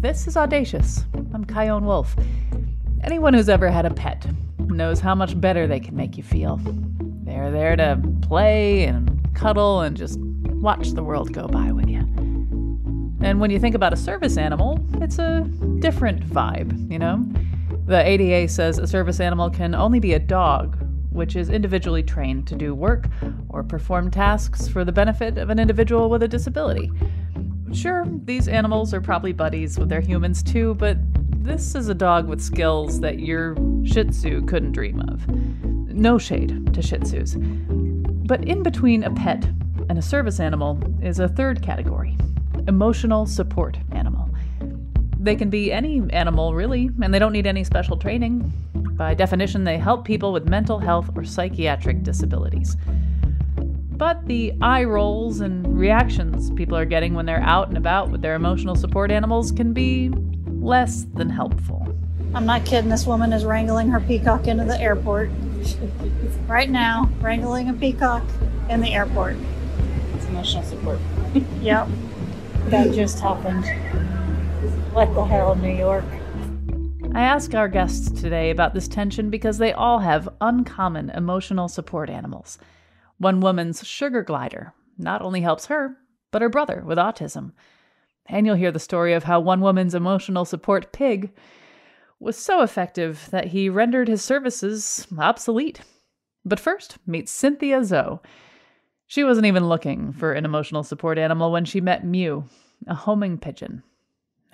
[0.00, 1.06] this is Audacious.
[1.32, 2.14] I'm Chion Wolf.
[3.02, 4.26] Anyone who's ever had a pet
[4.58, 6.60] knows how much better they can make you feel.
[7.24, 12.00] They're there to play and cuddle and just watch the world go by with you.
[13.22, 17.26] And when you think about a service animal, it's a different vibe, you know?
[17.86, 20.76] The ADA says a service animal can only be a dog,
[21.08, 23.08] which is individually trained to do work
[23.48, 26.90] or perform tasks for the benefit of an individual with a disability.
[27.72, 30.96] Sure, these animals are probably buddies with their humans too, but
[31.42, 35.28] this is a dog with skills that your Shih Tzu couldn't dream of.
[35.28, 37.36] No shade to Shih Tzus.
[38.26, 39.44] But in between a pet
[39.88, 42.16] and a service animal is a third category
[42.68, 44.28] emotional support animal.
[45.20, 48.52] They can be any animal, really, and they don't need any special training.
[48.96, 52.76] By definition, they help people with mental health or psychiatric disabilities.
[53.96, 58.20] But the eye rolls and reactions people are getting when they're out and about with
[58.20, 60.10] their emotional support animals can be
[60.46, 61.96] less than helpful.
[62.34, 65.30] I'm not kidding, this woman is wrangling her peacock into the airport.
[66.46, 68.22] right now, wrangling a peacock
[68.68, 69.36] in the airport.
[70.14, 70.98] It's emotional support.
[71.60, 71.88] Yep.
[72.66, 73.64] That just happened.
[74.92, 76.04] What the hell, New York?
[77.14, 82.10] I ask our guests today about this tension because they all have uncommon emotional support
[82.10, 82.58] animals.
[83.18, 85.96] One woman's sugar glider not only helps her,
[86.30, 87.52] but her brother with autism.
[88.26, 91.32] And you'll hear the story of how one woman's emotional support pig
[92.18, 95.80] was so effective that he rendered his services obsolete.
[96.44, 98.20] But first, meet Cynthia Zhou.
[99.06, 102.48] She wasn't even looking for an emotional support animal when she met Miu,
[102.86, 103.82] a homing pigeon.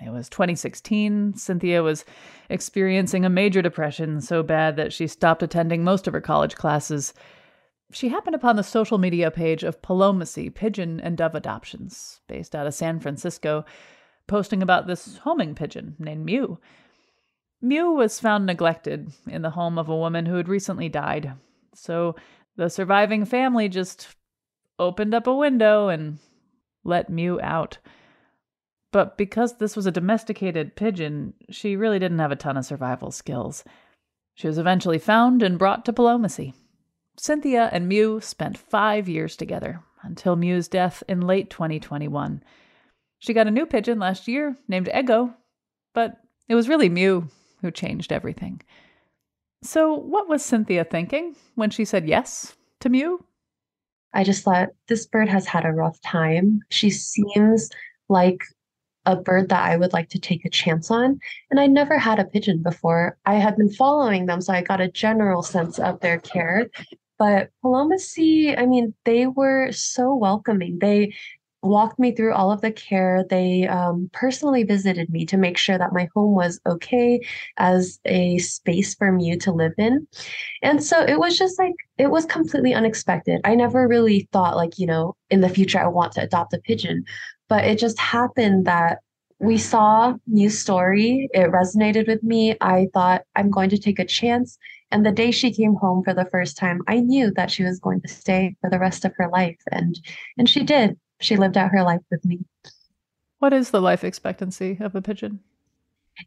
[0.05, 1.35] It was 2016.
[1.35, 2.03] Cynthia was
[2.49, 7.13] experiencing a major depression so bad that she stopped attending most of her college classes.
[7.91, 12.65] She happened upon the social media page of Palomacy Pigeon and Dove Adoptions, based out
[12.65, 13.65] of San Francisco,
[14.27, 16.57] posting about this homing pigeon named Miu.
[17.63, 21.33] Miu was found neglected in the home of a woman who had recently died.
[21.75, 22.15] So
[22.55, 24.15] the surviving family just
[24.79, 26.19] opened up a window and
[26.83, 27.77] let Miu out.
[28.91, 33.11] But because this was a domesticated pigeon, she really didn't have a ton of survival
[33.11, 33.63] skills.
[34.35, 36.53] She was eventually found and brought to Palomacy.
[37.17, 42.43] Cynthia and Miu spent five years together until Miu's death in late 2021.
[43.19, 45.33] She got a new pigeon last year named Eggo,
[45.93, 46.17] but
[46.49, 47.29] it was really Miu
[47.61, 48.61] who changed everything.
[49.61, 53.19] So, what was Cynthia thinking when she said yes to Miu?
[54.13, 56.59] I just thought this bird has had a rough time.
[56.69, 57.69] She seems
[58.09, 58.43] like
[59.05, 61.19] a bird that I would like to take a chance on.
[61.49, 63.17] And I never had a pigeon before.
[63.25, 66.69] I had been following them, so I got a general sense of their care.
[67.17, 70.79] But Palomacy, I mean, they were so welcoming.
[70.79, 71.13] They
[71.61, 73.23] walked me through all of the care.
[73.29, 77.21] They um, personally visited me to make sure that my home was okay
[77.57, 80.05] as a space for me to live in.
[80.61, 83.39] And so it was just like, it was completely unexpected.
[83.45, 86.59] I never really thought, like, you know, in the future, I want to adopt a
[86.59, 87.05] pigeon.
[87.47, 88.99] But it just happened that
[89.39, 91.29] we saw Miu's story.
[91.33, 92.55] It resonated with me.
[92.61, 94.57] I thought, I'm going to take a chance.
[94.93, 97.79] And the day she came home for the first time, I knew that she was
[97.79, 99.59] going to stay for the rest of her life.
[99.71, 99.99] And
[100.37, 102.39] and she did she lived out her life with me.
[103.39, 105.39] What is the life expectancy of a pigeon?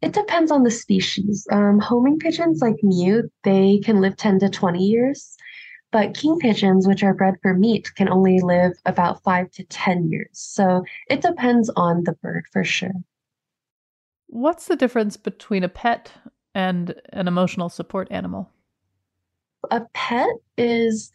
[0.02, 1.46] It depends on the species.
[1.52, 5.36] Um, homing pigeons like Miu, they can live 10 to 20 years,
[5.92, 10.10] but king pigeons, which are bred for meat, can only live about 5 to 10
[10.10, 10.30] years.
[10.32, 12.90] So it depends on the bird for sure.
[14.26, 16.10] What's the difference between a pet
[16.52, 18.50] and an emotional support animal?
[19.70, 21.12] A pet is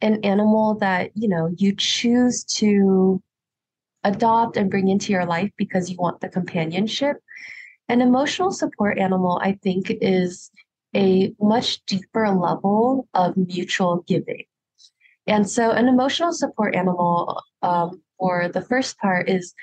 [0.00, 3.22] an animal that you know you choose to
[4.04, 7.16] adopt and bring into your life because you want the companionship.
[7.88, 10.50] An emotional support animal i think is
[10.94, 14.44] a much deeper level of mutual giving.
[15.26, 19.54] And so an emotional support animal um, for the first part is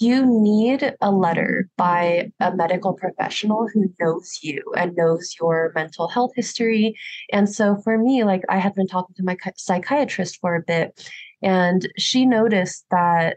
[0.00, 6.08] you need a letter by a medical professional who knows you and knows your mental
[6.08, 6.96] health history.
[7.32, 11.06] And so for me, like I had been talking to my psychiatrist for a bit,
[11.42, 13.36] and she noticed that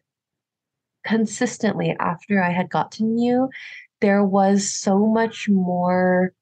[1.06, 3.50] consistently after I had gotten you,
[4.00, 6.34] there was so much more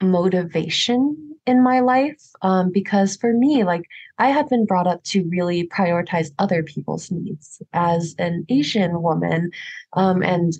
[0.00, 3.82] motivation in my life um, because for me like
[4.18, 9.50] i had been brought up to really prioritize other people's needs as an asian woman
[9.94, 10.54] um, and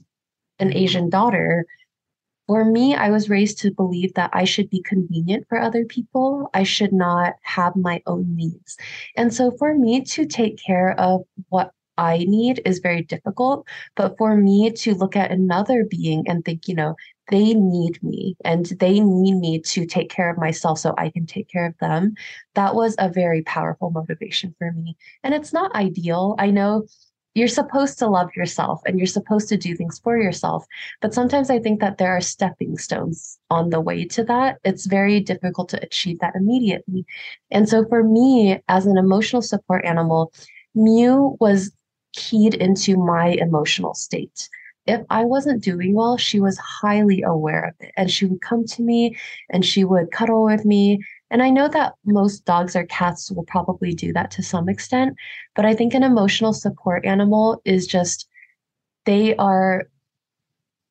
[0.58, 1.64] an asian daughter
[2.46, 6.50] for me i was raised to believe that i should be convenient for other people
[6.54, 8.76] i should not have my own needs
[9.16, 13.66] and so for me to take care of what I need is very difficult.
[13.96, 16.96] But for me to look at another being and think, you know,
[17.32, 21.24] they need me and they need me to take care of myself so I can
[21.24, 22.14] take care of them.
[22.54, 24.96] That was a very powerful motivation for me.
[25.24, 26.36] And it's not ideal.
[26.38, 26.84] I know
[27.34, 30.66] you're supposed to love yourself and you're supposed to do things for yourself.
[31.00, 34.58] But sometimes I think that there are stepping stones on the way to that.
[34.62, 37.06] It's very difficult to achieve that immediately.
[37.50, 40.34] And so for me, as an emotional support animal,
[40.76, 41.72] Miu was
[42.12, 44.50] keyed into my emotional state
[44.86, 47.92] if I wasn't doing well, she was highly aware of it.
[47.96, 49.16] And she would come to me
[49.50, 51.00] and she would cuddle with me.
[51.30, 55.16] And I know that most dogs or cats will probably do that to some extent.
[55.54, 58.28] But I think an emotional support animal is just,
[59.04, 59.84] they are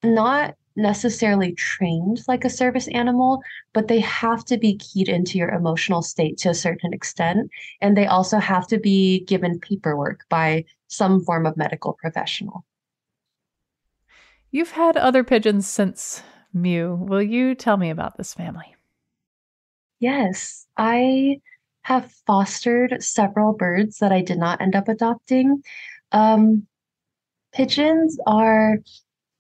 [0.04, 3.42] not necessarily trained like a service animal,
[3.74, 7.52] but they have to be keyed into your emotional state to a certain extent.
[7.82, 12.66] And they also have to be given paperwork by some form of medical professional.
[14.52, 16.98] You've had other pigeons since Miu.
[16.98, 18.76] Will you tell me about this family?
[20.00, 21.40] Yes, I
[21.84, 25.64] have fostered several birds that I did not end up adopting.
[26.12, 26.68] Um,
[27.54, 28.80] pigeons are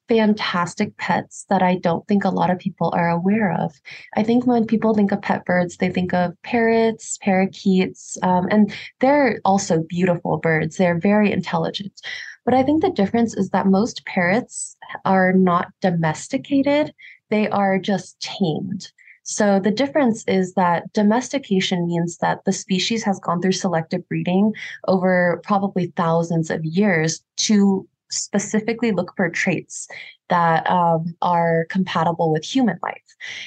[0.08, 3.74] fantastic pets that I don't think a lot of people are aware of.
[4.16, 8.74] I think when people think of pet birds, they think of parrots, parakeets, um, and
[9.00, 10.75] they're also beautiful birds.
[10.78, 12.02] They're very intelligent.
[12.46, 16.94] But I think the difference is that most parrots are not domesticated,
[17.30, 18.92] they are just tamed.
[19.24, 24.54] So the difference is that domestication means that the species has gone through selective breeding
[24.88, 29.88] over probably thousands of years to specifically look for traits
[30.30, 33.02] that um, are compatible with human life.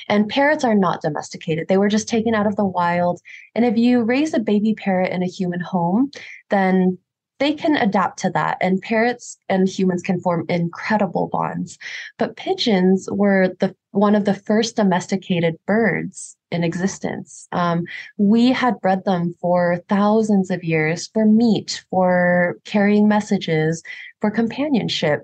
[0.09, 1.69] And parrots are not domesticated.
[1.69, 3.21] They were just taken out of the wild.
[3.55, 6.11] And if you raise a baby parrot in a human home,
[6.51, 6.99] then
[7.39, 11.79] they can adapt to that and parrots and humans can form incredible bonds.
[12.19, 17.49] But pigeons were the one of the first domesticated birds in existence.
[17.53, 17.85] Um,
[18.19, 23.83] we had bred them for thousands of years for meat for carrying messages
[24.21, 25.23] for companionship.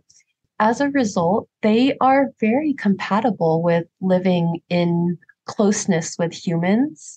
[0.59, 7.17] As a result they are very compatible with living in closeness with humans.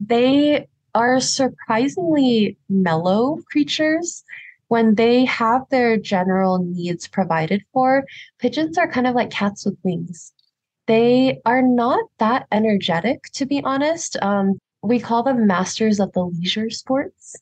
[0.00, 4.24] They are surprisingly mellow creatures.
[4.68, 8.04] When they have their general needs provided for,
[8.38, 10.32] pigeons are kind of like cats with wings.
[10.86, 14.16] They are not that energetic, to be honest.
[14.22, 17.36] Um, we call them masters of the leisure sports.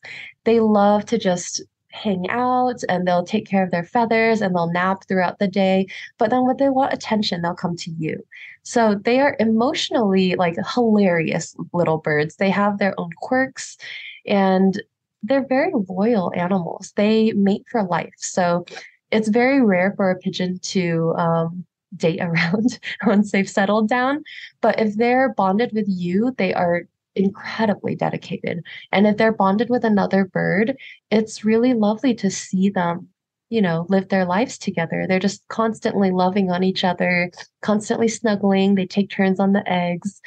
[0.45, 1.61] They love to just
[1.93, 5.85] hang out and they'll take care of their feathers and they'll nap throughout the day.
[6.17, 8.25] But then when they want attention, they'll come to you.
[8.63, 12.35] So they are emotionally like hilarious little birds.
[12.35, 13.77] They have their own quirks
[14.25, 14.81] and
[15.21, 16.93] they're very loyal animals.
[16.95, 18.13] They mate for life.
[18.17, 18.65] So
[19.11, 21.63] it's very rare for a pigeon to um,
[21.95, 24.23] date around once they've settled down.
[24.61, 28.63] But if they're bonded with you, they are incredibly dedicated.
[28.91, 30.77] And if they're bonded with another bird,
[31.11, 33.07] it's really lovely to see them,
[33.49, 35.05] you know, live their lives together.
[35.07, 38.75] They're just constantly loving on each other, constantly snuggling.
[38.75, 40.21] They take turns on the eggs.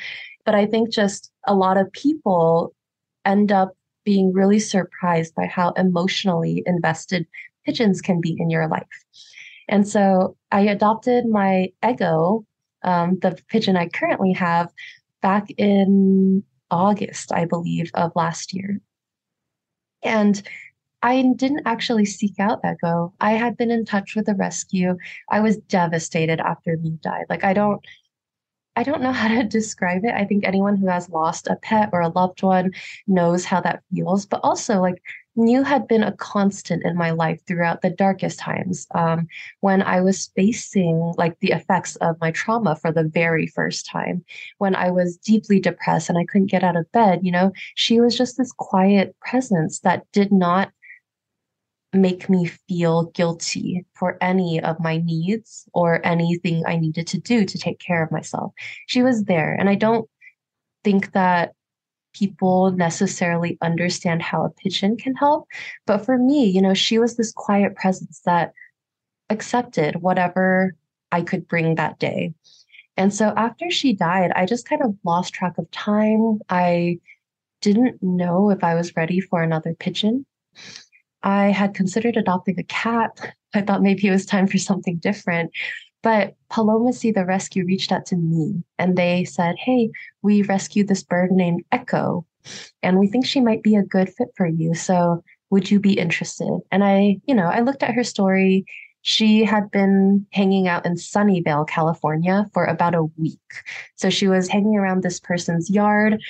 [0.45, 2.75] But I think just a lot of people
[3.25, 3.73] end up
[4.05, 7.27] being really surprised by how emotionally invested
[7.65, 8.87] pigeons can be in your life.
[9.69, 12.45] And so I adopted my Eggo,
[12.85, 14.73] um, the pigeon I currently have,
[15.23, 18.81] back in August, I believe, of last year.
[20.03, 20.43] And
[21.03, 23.13] I didn't actually seek out Eggo.
[23.21, 24.97] I had been in touch with the rescue.
[25.31, 27.27] I was devastated after Miu died.
[27.29, 27.85] Like I don't
[28.77, 30.15] I don't know how to describe it.
[30.15, 32.73] I think anyone who has lost a pet or a loved one
[33.07, 34.27] knows how that feels.
[34.27, 35.03] But also like
[35.37, 39.29] Miu had been a constant in my life throughout the darkest times um,
[39.61, 44.25] when I was facing like the effects of my trauma for the very first time.
[44.59, 48.01] When I was deeply depressed and I couldn't get out of bed, you know, she
[48.01, 50.71] was just this quiet presence that did not
[51.93, 57.45] make me feel guilty for any of my needs or anything I needed to do
[57.45, 58.53] to take care of myself.
[58.87, 59.55] She was there.
[59.55, 60.09] And I don't
[60.85, 61.53] think that
[62.17, 65.47] people necessarily understand how a pigeon can help.
[65.87, 68.53] But for me, you know, she was this quiet presence that
[69.31, 70.75] accepted whatever
[71.13, 72.35] I could bring that day.
[72.97, 76.39] And so after she died, I just kind of lost track of time.
[76.49, 76.99] I
[77.61, 80.25] didn't know if I was ready for another pigeon.
[81.23, 83.35] I had considered adopting a cat.
[83.55, 85.51] I thought maybe it was time for something different.
[86.07, 89.91] But Paloma Palomacy, the rescue, reached out to me and they said, Hey,
[90.23, 92.25] we rescued this bird named Echo,
[92.81, 94.73] and we think she might be a good fit for you.
[94.73, 96.61] So would you be interested?
[96.71, 98.67] And I, you know, I looked at her story.
[99.03, 103.41] She had been hanging out in Sunnyvale, California for about a week.
[103.97, 106.23] So she was hanging around this person's yard.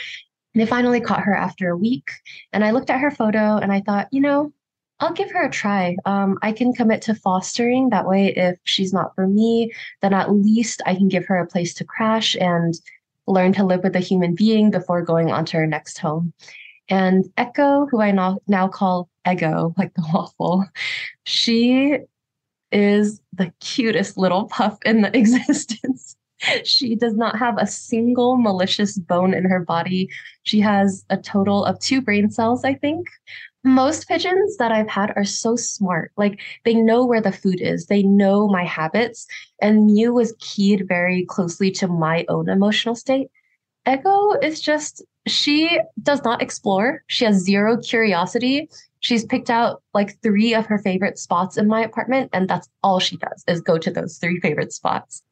[0.55, 2.09] They finally caught her after a week.
[2.55, 4.55] And I looked at her photo and I thought, you know,
[4.99, 5.97] I'll give her a try.
[6.07, 7.91] Um, I can commit to fostering.
[7.91, 11.47] That way, if she's not for me, then at least I can give her a
[11.47, 12.75] place to crash and
[13.27, 16.33] learn to live with a human being before going on to her next home.
[16.89, 20.65] And Echo, who I now, now call Eggo, like the waffle,
[21.25, 21.99] she
[22.73, 26.17] is the cutest little puff in the existence.
[26.65, 30.09] she does not have a single malicious bone in her body.
[30.45, 33.09] She has a total of two brain cells, I think
[33.67, 36.13] most pigeons that I've had are so smart.
[36.17, 39.27] Like they know where the food is, they know my habits.
[39.61, 43.29] And Miu was keyed very closely to my own emotional state.
[43.85, 47.03] Echo is just, she does not explore.
[47.09, 48.69] She has zero curiosity.
[49.01, 52.99] She's picked out like three of her favorite spots in my apartment, and that's all
[52.99, 55.23] she does is go to those three favorite spots.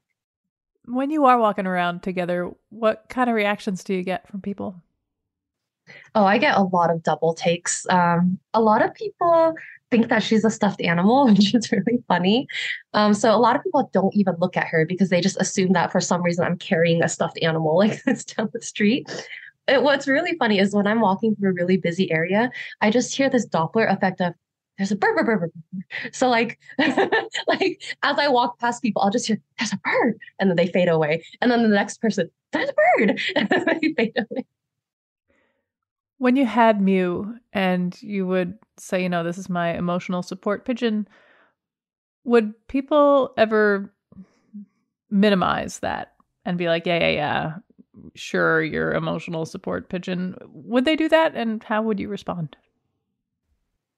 [0.86, 4.82] When you are walking around together, what kind of reactions do you get from people?
[6.14, 7.86] Oh, I get a lot of double takes.
[7.90, 9.54] Um, a lot of people
[9.90, 12.46] think that she's a stuffed animal, which is really funny.
[12.92, 15.72] Um, so a lot of people don't even look at her because they just assume
[15.72, 19.08] that for some reason I'm carrying a stuffed animal like this down the street.
[19.66, 22.50] It, what's really funny is when I'm walking through a really busy area,
[22.80, 24.34] I just hear this Doppler effect of
[24.76, 25.52] there's a bird, bird, bird, bird.
[26.12, 26.58] So like,
[27.46, 30.66] like as I walk past people, I'll just hear there's a bird, and then they
[30.66, 34.44] fade away, and then the next person there's a bird, and then they fade away.
[36.18, 40.64] When you had Mew and you would say, you know, this is my emotional support
[40.64, 41.08] pigeon,
[42.24, 43.92] would people ever
[45.10, 47.54] minimize that and be like, yeah, yeah, yeah,
[48.14, 50.36] sure, your emotional support pigeon?
[50.46, 51.34] Would they do that?
[51.34, 52.56] And how would you respond?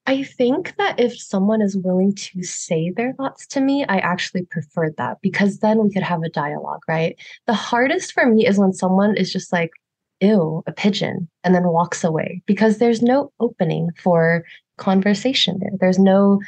[0.08, 4.44] I think that if someone is willing to say their thoughts to me, I actually
[4.44, 7.18] prefer that because then we could have a dialogue, right?
[7.46, 9.72] The hardest for me is when someone is just like,
[10.20, 14.44] ew, a pigeon, and then walks away because there's no opening for
[14.78, 15.72] conversation there.
[15.78, 16.40] There's no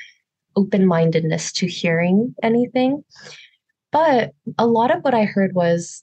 [0.56, 3.04] open mindedness to hearing anything.
[3.92, 6.02] But a lot of what I heard was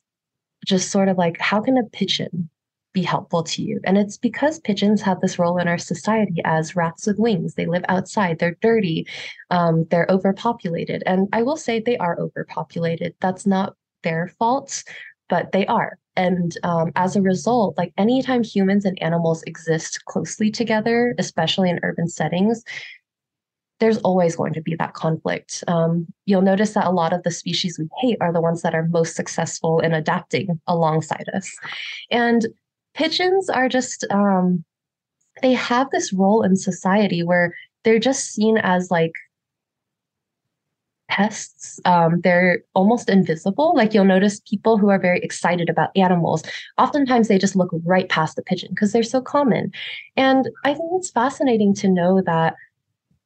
[0.65, 2.49] just sort of like, how can a pigeon
[2.93, 3.79] be helpful to you?
[3.83, 7.53] And it's because pigeons have this role in our society as rats with wings.
[7.53, 9.05] They live outside, they're dirty,
[9.51, 11.03] um, they're overpopulated.
[11.05, 13.13] And I will say they are overpopulated.
[13.19, 14.83] That's not their fault,
[15.29, 15.99] but they are.
[16.17, 21.79] And um, as a result, like anytime humans and animals exist closely together, especially in
[21.83, 22.63] urban settings,
[23.79, 25.63] there's always going to be that conflict.
[25.67, 28.73] Um, you'll notice that a lot of the species we hate are the ones that
[28.73, 31.51] are most successful in adapting alongside us.
[32.09, 32.47] And
[32.93, 34.63] pigeons are just, um,
[35.41, 37.53] they have this role in society where
[37.83, 39.11] they're just seen as like
[41.07, 41.79] pests.
[41.85, 43.75] Um, they're almost invisible.
[43.75, 46.43] Like you'll notice people who are very excited about animals,
[46.77, 49.71] oftentimes they just look right past the pigeon because they're so common.
[50.17, 52.55] And I think it's fascinating to know that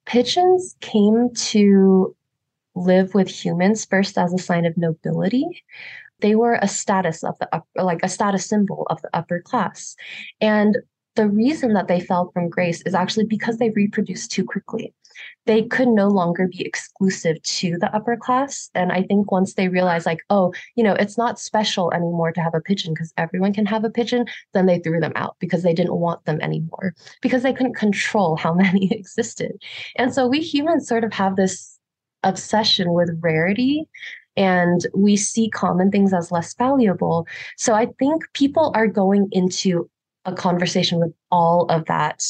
[0.06, 2.16] pigeons came to
[2.76, 5.46] live with humans first as a sign of nobility.
[6.22, 9.96] They were a status of the upper, like a status symbol of the upper class.
[10.42, 10.78] And
[11.20, 14.94] the reason that they fell from grace is actually because they reproduced too quickly
[15.46, 18.70] they could no longer be exclusive to the upper class.
[18.74, 22.42] And I think once they realized, like, oh, you know, it's not special anymore to
[22.42, 25.62] have a pigeon because everyone can have a pigeon, then they threw them out because
[25.62, 29.62] they didn't want them anymore because they couldn't control how many existed.
[29.98, 31.78] And so we humans sort of have this
[32.24, 33.88] obsession with rarity
[34.38, 37.28] and we see common things as less valuable.
[37.58, 39.90] So I think people are going into
[40.26, 42.24] a conversation with all of that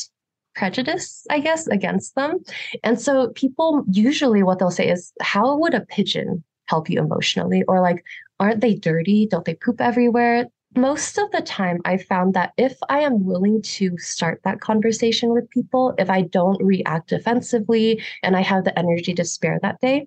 [0.56, 2.40] prejudice, I guess, against them.
[2.84, 7.64] And so people usually what they'll say is, How would a pigeon help you emotionally?
[7.68, 8.04] Or like,
[8.40, 9.28] aren't they dirty?
[9.30, 10.48] Don't they poop everywhere?
[10.76, 15.34] Most of the time, I found that if I am willing to start that conversation
[15.34, 19.82] with people, if I don't react defensively and I have the energy to spare that
[19.82, 20.06] day,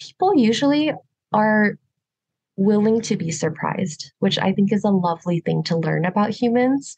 [0.00, 0.92] people usually
[1.32, 1.78] are
[2.62, 6.96] willing to be surprised, which I think is a lovely thing to learn about humans.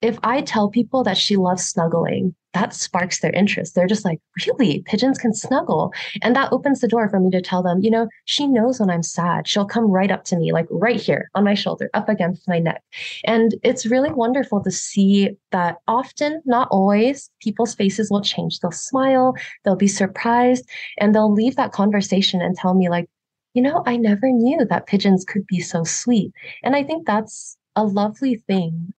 [0.00, 3.74] if I tell people that she loves snuggling, that sparks their interest.
[3.74, 4.82] They're just like, really?
[4.86, 5.92] Pigeons can snuggle.
[6.22, 8.90] And that opens the door for me to tell them, you know, she knows when
[8.90, 9.46] I'm sad.
[9.46, 12.58] She'll come right up to me, like right here on my shoulder, up against my
[12.58, 12.82] neck.
[13.24, 18.60] And it's really wonderful to see that often, not always, people's faces will change.
[18.60, 23.10] They'll smile, they'll be surprised, and they'll leave that conversation and tell me, like,
[23.58, 26.32] you know, I never knew that pigeons could be so sweet.
[26.62, 28.94] And I think that's a lovely thing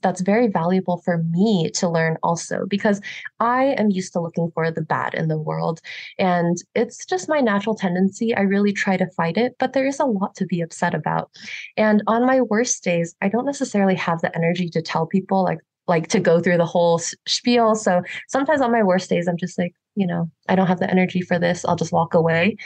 [0.00, 3.02] that's very valuable for me to learn also because
[3.38, 5.82] I am used to looking for the bad in the world
[6.18, 8.34] and it's just my natural tendency.
[8.34, 11.30] I really try to fight it, but there is a lot to be upset about.
[11.76, 15.58] And on my worst days, I don't necessarily have the energy to tell people like
[15.86, 17.74] like to go through the whole spiel.
[17.74, 20.90] So sometimes on my worst days I'm just like, you know, I don't have the
[20.90, 21.66] energy for this.
[21.66, 22.56] I'll just walk away.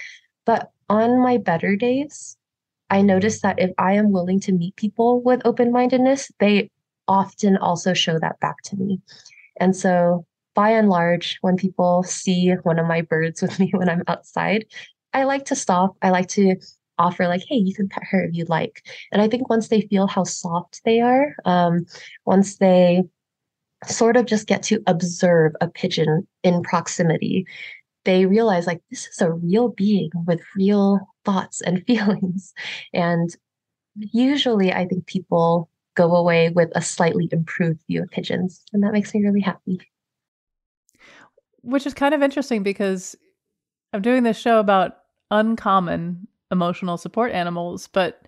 [0.44, 2.36] But on my better days,
[2.90, 6.70] I notice that if I am willing to meet people with open mindedness, they
[7.08, 9.00] often also show that back to me.
[9.58, 13.88] And so, by and large, when people see one of my birds with me when
[13.88, 14.66] I'm outside,
[15.14, 15.96] I like to stop.
[16.02, 16.56] I like to
[16.98, 18.86] offer, like, hey, you can pet her if you'd like.
[19.12, 21.86] And I think once they feel how soft they are, um,
[22.26, 23.02] once they
[23.86, 27.46] sort of just get to observe a pigeon in proximity,
[28.04, 32.52] they realize like this is a real being with real thoughts and feelings.
[32.92, 33.34] And
[33.94, 38.62] usually, I think people go away with a slightly improved view of pigeons.
[38.72, 39.80] And that makes me really happy.
[41.62, 43.14] Which is kind of interesting because
[43.92, 44.98] I'm doing this show about
[45.30, 48.22] uncommon emotional support animals, but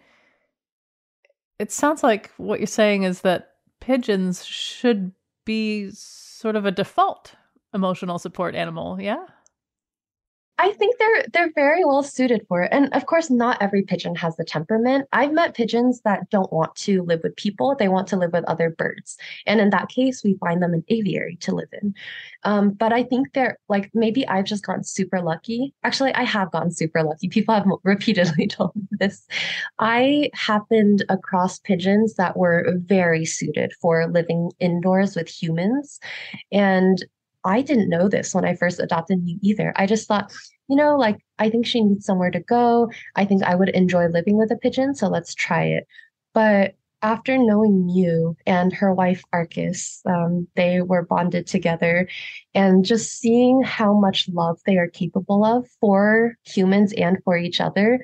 [1.58, 5.12] it sounds like what you're saying is that pigeons should
[5.44, 7.34] be sort of a default
[7.72, 9.00] emotional support animal.
[9.00, 9.24] Yeah.
[10.56, 12.68] I think they're they're very well suited for it.
[12.72, 15.08] And of course, not every pigeon has the temperament.
[15.12, 18.44] I've met pigeons that don't want to live with people; they want to live with
[18.44, 19.16] other birds.
[19.46, 21.94] And in that case, we find them an aviary to live in.
[22.44, 25.74] Um, but I think they're like maybe I've just gotten super lucky.
[25.82, 27.28] Actually, I have gotten super lucky.
[27.34, 29.26] People have repeatedly told me this.
[29.80, 35.98] I happened across pigeons that were very suited for living indoors with humans,
[36.52, 37.04] and
[37.44, 39.72] I didn't know this when I first adopted Miu either.
[39.76, 40.32] I just thought,
[40.68, 42.90] you know, like I think she needs somewhere to go.
[43.16, 45.86] I think I would enjoy living with a pigeon, so let's try it.
[46.32, 52.08] But after knowing Miu and her wife Arcus, um, they were bonded together,
[52.54, 57.60] and just seeing how much love they are capable of for humans and for each
[57.60, 58.00] other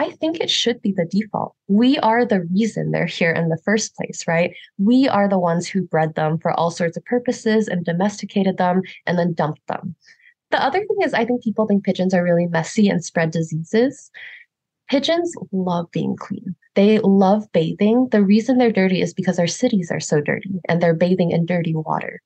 [0.00, 1.54] I think it should be the default.
[1.68, 4.54] We are the reason they're here in the first place, right?
[4.78, 8.80] We are the ones who bred them for all sorts of purposes and domesticated them
[9.04, 9.94] and then dumped them.
[10.52, 14.10] The other thing is, I think people think pigeons are really messy and spread diseases.
[14.88, 16.56] Pigeons love being clean.
[16.76, 18.08] They love bathing.
[18.10, 21.44] The reason they're dirty is because our cities are so dirty and they're bathing in
[21.44, 22.22] dirty water.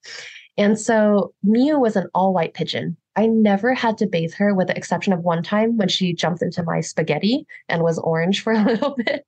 [0.56, 2.96] And so Miu was an all white pigeon.
[3.16, 6.42] I never had to bathe her with the exception of one time when she jumped
[6.42, 9.26] into my spaghetti and was orange for a little bit.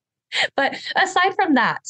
[0.57, 1.89] But aside from that,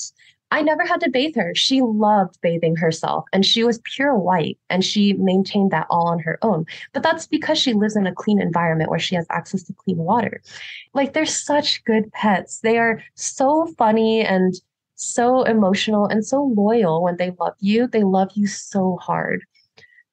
[0.51, 1.55] I never had to bathe her.
[1.55, 6.20] She loved bathing herself and she was pure white and she maintained that all on
[6.20, 6.66] her own.
[6.92, 9.99] But that's because she lives in a clean environment where she has access to clean
[9.99, 10.40] water.
[10.94, 12.61] Like they're such good pets.
[12.61, 14.55] They are so funny and
[14.97, 17.87] so emotional and so loyal when they love you.
[17.87, 19.45] They love you so hard.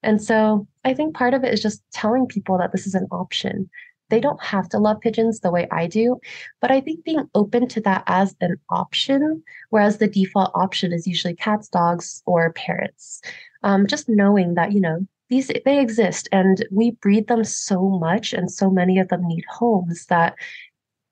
[0.04, 3.08] And so I think part of it is just telling people that this is an
[3.12, 3.69] option.
[4.10, 6.19] They don't have to love pigeons the way I do,
[6.62, 11.08] but I think being open to that as an option, whereas the default option is
[11.08, 13.22] usually cats, dogs, or parrots.
[13.63, 18.34] Um, just knowing that, you know, these they exist and we breed them so much
[18.34, 20.36] and so many of them need homes that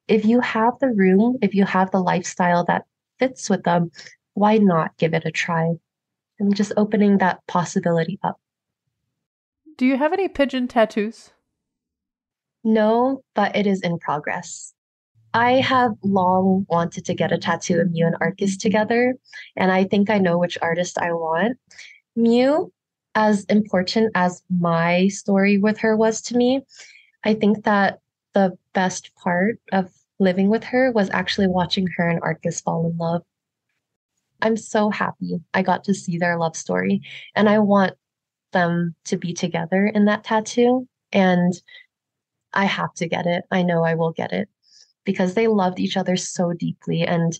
[0.08, 2.86] if you have the room, if you have the lifestyle that
[3.22, 3.92] fits with them,
[4.34, 5.74] why not give it a try?
[6.40, 8.40] And just opening that possibility up.
[9.78, 11.32] Do you have any pigeon tattoos?
[12.64, 14.74] No, but it is in progress.
[15.34, 19.16] I have long wanted to get a tattoo of Miu and Arcus together,
[19.56, 21.58] and I think I know which artist I want.
[22.18, 22.72] Miu,
[23.16, 26.62] as important as my story with her was to me,
[27.24, 28.00] I think that
[28.34, 32.98] the best part of living with her was actually watching her and Arcus fall in
[32.98, 33.24] love.
[34.42, 37.02] I'm so happy I got to see their love story,
[37.36, 37.94] and I want
[38.54, 40.88] them to be together in that tattoo.
[41.12, 41.54] And
[42.54, 43.44] I have to get it.
[43.52, 44.50] I know I will get it
[45.04, 47.02] because they loved each other so deeply.
[47.02, 47.38] And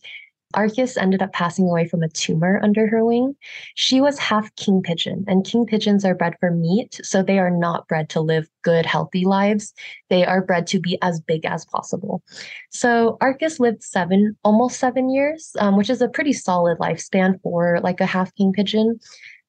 [0.54, 3.36] Arcus ended up passing away from a tumor under her wing.
[3.76, 7.52] She was half king pigeon, and king pigeons are bred for meat, so they are
[7.52, 9.74] not bred to live good, healthy lives.
[10.10, 12.24] They are bred to be as big as possible.
[12.70, 17.80] So Arcus lived seven, almost seven years, um, which is a pretty solid lifespan for
[17.82, 19.00] like a half king pigeon.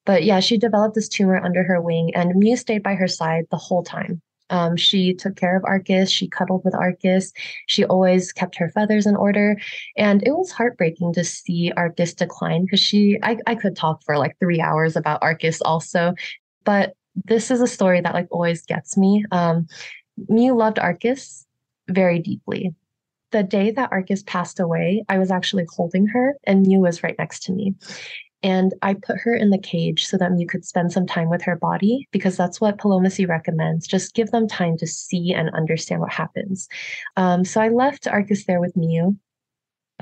[0.05, 3.45] But yeah, she developed this tumor under her wing, and Miu stayed by her side
[3.51, 4.21] the whole time.
[4.53, 6.11] Um, she took care of Arcus.
[6.11, 7.33] She cuddled with Arcus.
[7.65, 9.57] She always kept her feathers in order.
[9.97, 14.17] And it was heartbreaking to see Arcus decline because she, I, I could talk for
[14.17, 16.13] like three hours about Arcus also.
[16.65, 16.93] But
[17.25, 19.25] this is a story that like always gets me.
[19.31, 19.67] Um,
[20.29, 21.47] Miu loved Arcus
[21.89, 22.75] very deeply.
[23.31, 27.15] The day that Arcus passed away, I was actually holding her and Miu was right
[27.17, 27.73] next to me.
[28.43, 31.41] And I put her in the cage so that you could spend some time with
[31.43, 33.87] her body because that's what Palomacy recommends.
[33.87, 36.67] Just give them time to see and understand what happens.
[37.15, 39.17] Um, so I left Arcus there with Miu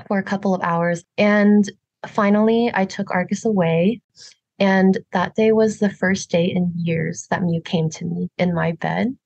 [0.08, 1.04] for a couple of hours.
[1.16, 1.70] And
[2.06, 4.00] finally, I took Arcus away.
[4.58, 8.54] And that day was the first day in years that Miu came to me in
[8.54, 9.16] my bed.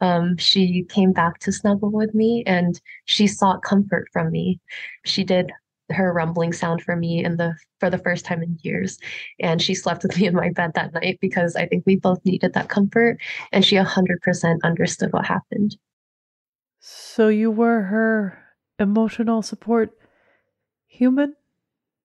[0.00, 4.60] Um, she came back to snuggle with me and she sought comfort from me.
[5.04, 5.50] She did
[5.90, 8.98] her rumbling sound for me in the for the first time in years.
[9.40, 12.24] And she slept with me in my bed that night because i think we both
[12.24, 13.18] needed that comfort
[13.52, 15.76] and she 100% understood what happened.
[16.80, 18.38] So you were her
[18.78, 19.92] emotional support
[20.86, 21.34] human?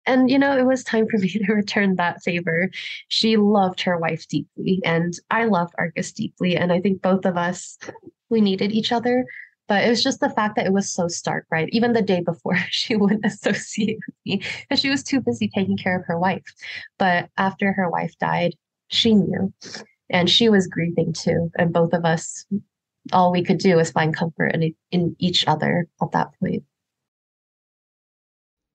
[0.09, 2.71] And you know it was time for me to return that favor.
[3.09, 7.37] She loved her wife deeply and i loved arcus deeply and i think both of
[7.37, 7.79] us
[8.29, 9.25] we needed each other
[9.69, 11.69] but it was just the fact that it was so stark, right?
[11.73, 15.77] Even the day before, she wouldn't associate with me because she was too busy taking
[15.77, 16.45] care of her wife.
[16.99, 18.55] But after her wife died,
[18.89, 19.53] she knew
[20.11, 21.51] and she was grieving too.
[21.59, 22.47] And both of us,
[23.13, 26.65] all we could do was find comfort in, in each other at that point.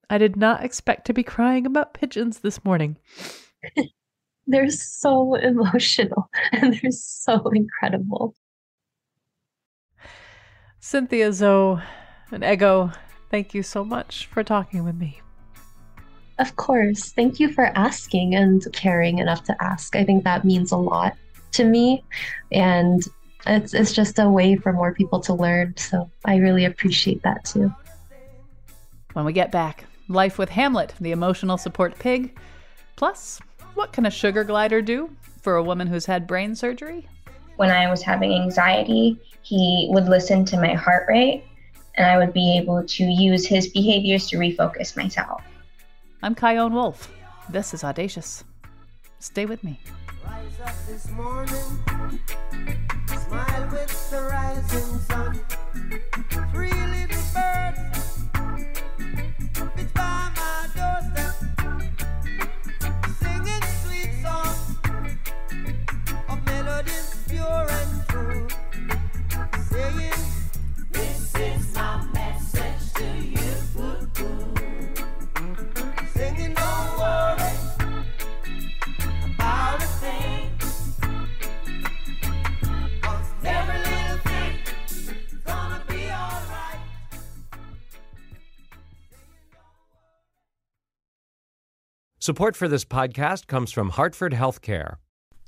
[0.10, 2.98] I did not expect to be crying about pigeons this morning.
[4.48, 8.36] they're so emotional and they're so incredible.
[10.84, 11.82] Cynthia Zhou
[12.32, 12.94] and Eggo,
[13.30, 15.22] thank you so much for talking with me.
[16.40, 17.12] Of course.
[17.12, 19.96] Thank you for asking and caring enough to ask.
[19.96, 21.16] I think that means a lot
[21.52, 22.04] to me.
[22.52, 23.04] And
[23.46, 25.76] it's, it's just a way for more people to learn.
[25.78, 27.72] So I really appreciate that too.
[29.14, 32.36] When we get back, life with Hamlet, the emotional support pig.
[32.96, 33.40] Plus,
[33.76, 35.12] what can a sugar glider do
[35.44, 37.08] for a woman who's had brain surgery?
[37.62, 41.44] When I was having anxiety, he would listen to my heart rate
[41.94, 45.44] and I would be able to use his behaviors to refocus myself.
[46.24, 47.14] I'm Chion Wolf.
[47.50, 48.44] This is Audacious.
[49.20, 49.80] Stay with me.
[56.52, 58.28] Three little birds,
[59.78, 60.31] it's by
[92.24, 94.98] Support for this podcast comes from Hartford Healthcare.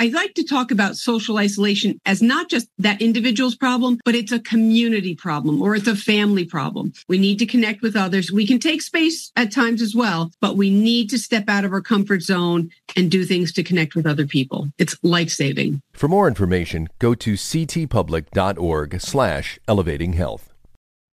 [0.00, 4.32] I like to talk about social isolation as not just that individual's problem, but it's
[4.32, 6.94] a community problem or it's a family problem.
[7.06, 8.32] We need to connect with others.
[8.32, 11.72] We can take space at times as well, but we need to step out of
[11.74, 14.70] our comfort zone and do things to connect with other people.
[14.78, 15.82] It's life saving.
[15.92, 20.50] For more information, go to ctpublic.org slash elevating health.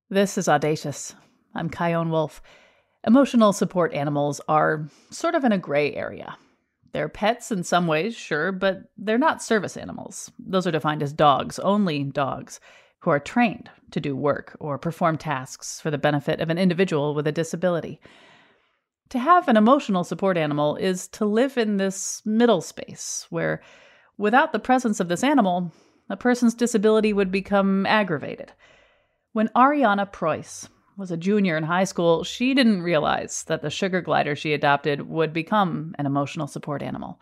[0.10, 1.14] This is Audacious.
[1.54, 2.42] I'm Chion Wolf.
[3.06, 6.38] Emotional support animals are sort of in a gray area.
[6.94, 10.32] They're pets in some ways, sure, but they're not service animals.
[10.40, 12.60] Those are defined as dogs, only dogs,
[13.00, 17.14] who are trained to do work or perform tasks for the benefit of an individual
[17.14, 18.00] with a disability.
[19.10, 23.62] To have an emotional support animal is to live in this middle space where
[24.18, 25.72] Without the presence of this animal,
[26.10, 28.52] a person's disability would become aggravated.
[29.32, 34.02] When Arianna Preuss was a junior in high school, she didn't realize that the sugar
[34.02, 37.22] glider she adopted would become an emotional support animal.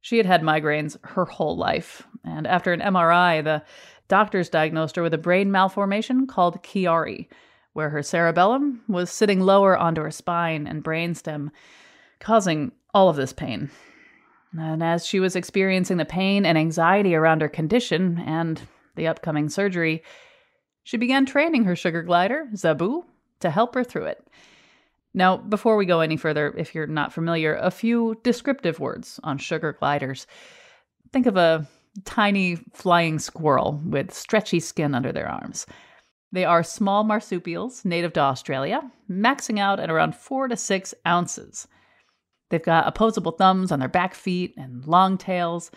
[0.00, 3.62] She had had migraines her whole life, and after an MRI, the
[4.08, 7.28] doctors diagnosed her with a brain malformation called Chiari,
[7.72, 11.50] where her cerebellum was sitting lower onto her spine and brainstem,
[12.20, 13.70] causing all of this pain.
[14.56, 18.60] And as she was experiencing the pain and anxiety around her condition and
[18.96, 20.02] the upcoming surgery,
[20.82, 23.04] she began training her sugar glider, Zaboo,
[23.40, 24.26] to help her through it.
[25.14, 29.38] Now, before we go any further, if you're not familiar, a few descriptive words on
[29.38, 30.26] sugar gliders.
[31.12, 31.66] Think of a
[32.04, 35.66] tiny flying squirrel with stretchy skin under their arms.
[36.32, 41.68] They are small marsupials native to Australia, maxing out at around four to six ounces.
[42.48, 45.70] They've got opposable thumbs on their back feet and long tails.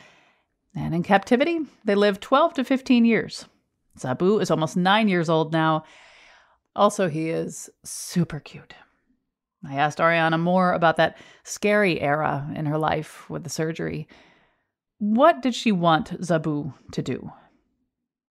[0.73, 3.45] And in captivity, they live 12 to 15 years.
[3.97, 5.83] Zaboo is almost nine years old now.
[6.75, 8.73] Also, he is super cute.
[9.67, 14.07] I asked Arianna more about that scary era in her life with the surgery.
[14.99, 17.31] What did she want Zaboo to do?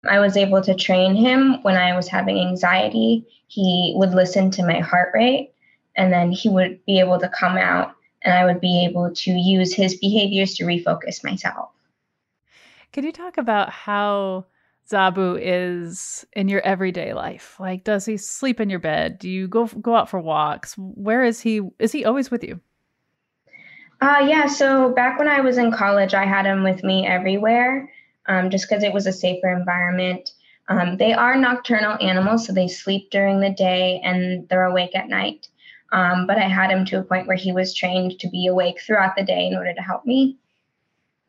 [0.10, 3.26] I was able to train him when I was having anxiety.
[3.48, 5.54] He would listen to my heart rate
[5.96, 9.32] and then he would be able to come out and I would be able to
[9.32, 11.70] use his behaviors to refocus myself.
[12.92, 14.46] Can you talk about how
[14.90, 17.56] Zaboo is in your everyday life?
[17.60, 19.20] Like, does he sleep in your bed?
[19.20, 20.76] Do you go go out for walks?
[20.78, 21.62] Where is he?
[21.80, 22.60] Is he always with you?
[24.02, 24.48] Uh, yeah.
[24.48, 27.90] So back when I was in college, I had him with me everywhere,
[28.28, 30.32] um, just because it was a safer environment.
[30.68, 35.10] Um, they are nocturnal animals, so they sleep during the day and they're awake at
[35.10, 35.48] night.
[35.94, 38.82] Um, but I had him to a point where he was trained to be awake
[38.82, 40.38] throughout the day in order to help me.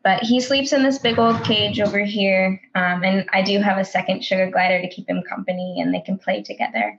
[0.04, 2.60] But he sleeps in this big old cage over here.
[2.74, 6.00] Um, and I do have a second sugar glider to keep him company and they
[6.00, 6.98] can play together.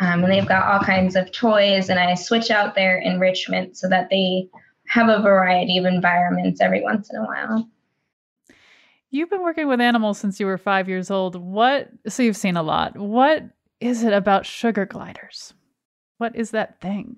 [0.00, 3.88] Um, and they've got all kinds of toys, and I switch out their enrichment so
[3.88, 4.48] that they
[4.88, 7.68] have a variety of environments every once in a while.
[9.10, 11.36] You've been working with animals since you were five years old.
[11.36, 12.98] What, so you've seen a lot.
[12.98, 13.44] What
[13.80, 15.54] is it about sugar gliders?
[16.18, 17.16] What is that thing?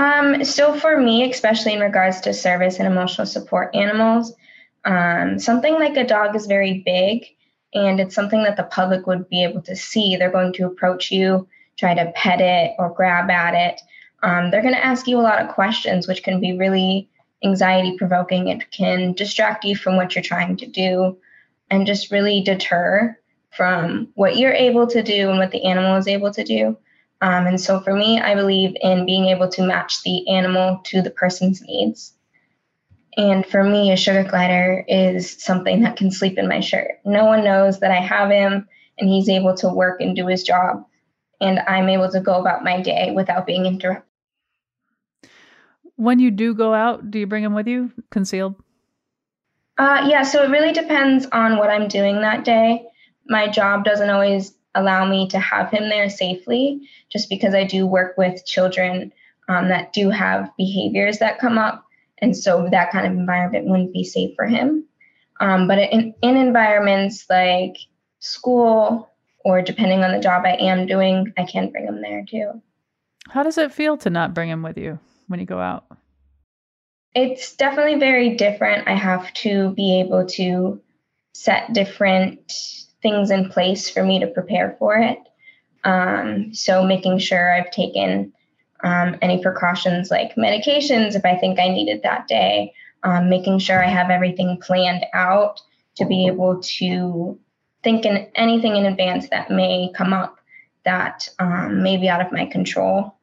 [0.00, 4.32] Um, so for me, especially in regards to service and emotional support animals,
[4.86, 7.26] um, something like a dog is very big
[7.74, 10.16] and it's something that the public would be able to see.
[10.16, 11.46] They're going to approach you,
[11.78, 13.82] try to pet it or grab at it.
[14.22, 17.10] Um, they're going to ask you a lot of questions, which can be really
[17.44, 18.48] anxiety provoking.
[18.48, 21.18] It can distract you from what you're trying to do
[21.70, 23.18] and just really deter
[23.50, 26.78] from what you're able to do and what the animal is able to do.
[27.22, 31.02] Um, and so for me, I believe in being able to match the animal to
[31.02, 32.14] the person's needs.
[33.16, 36.92] And for me, a sugar glider is something that can sleep in my shirt.
[37.04, 38.66] No one knows that I have him
[38.98, 40.86] and he's able to work and do his job.
[41.40, 44.06] And I'm able to go about my day without being interrupted.
[45.96, 48.54] When you do go out, do you bring him with you concealed?
[49.76, 52.86] Uh, yeah, so it really depends on what I'm doing that day.
[53.26, 57.86] My job doesn't always allow me to have him there safely, just because I do
[57.86, 59.12] work with children
[59.48, 61.84] um, that do have behaviors that come up.
[62.18, 64.84] And so that kind of environment wouldn't be safe for him.
[65.40, 67.76] Um, but in, in environments like
[68.18, 69.10] school
[69.44, 72.62] or depending on the job I am doing, I can bring him there too.
[73.28, 75.86] How does it feel to not bring him with you when you go out?
[77.14, 78.86] It's definitely very different.
[78.86, 80.80] I have to be able to
[81.34, 82.52] set different
[83.02, 85.18] things in place for me to prepare for it.
[85.84, 88.32] Um, so making sure I've taken
[88.82, 93.58] um, any precautions like medications if I think I need it that day, um, making
[93.58, 95.60] sure I have everything planned out
[95.96, 97.38] to be able to
[97.82, 100.38] think in anything in advance that may come up
[100.84, 103.14] that um, may be out of my control,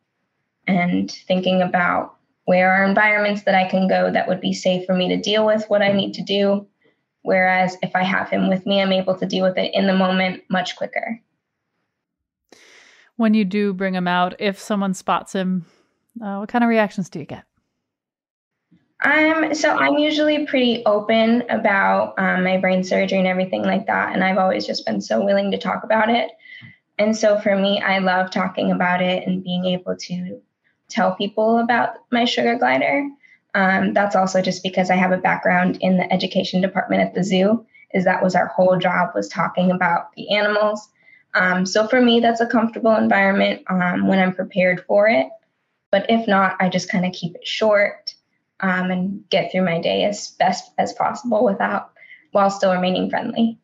[0.67, 4.93] and thinking about where are environments that I can go that would be safe for
[4.93, 6.67] me to deal with what I need to do
[7.27, 9.93] Whereas if I have him with me, I'm able to deal with it in the
[9.93, 11.19] moment much quicker.
[13.17, 15.65] When you do bring him out, if someone spots him,
[16.23, 17.43] uh, what kind of reactions do you get?
[19.03, 24.13] Um, so I'm usually pretty open about um, my brain surgery and everything like that,
[24.13, 26.31] and I've always just been so willing to talk about it.
[26.97, 30.41] And so for me, I love talking about it and being able to
[30.87, 33.05] tell people about my sugar glider.
[33.57, 37.23] Um, that's also just because I have a background in the education department at the
[37.23, 37.65] zoo.
[37.93, 40.89] Is that was our whole job was talking about the animals.
[41.33, 45.27] Um, so for me, that's a comfortable environment um, when I'm prepared for it.
[45.91, 48.13] But if not, I just kind of keep it short.
[48.59, 51.91] um, and get through my day as best as possible without
[52.31, 53.59] while still remaining friendly.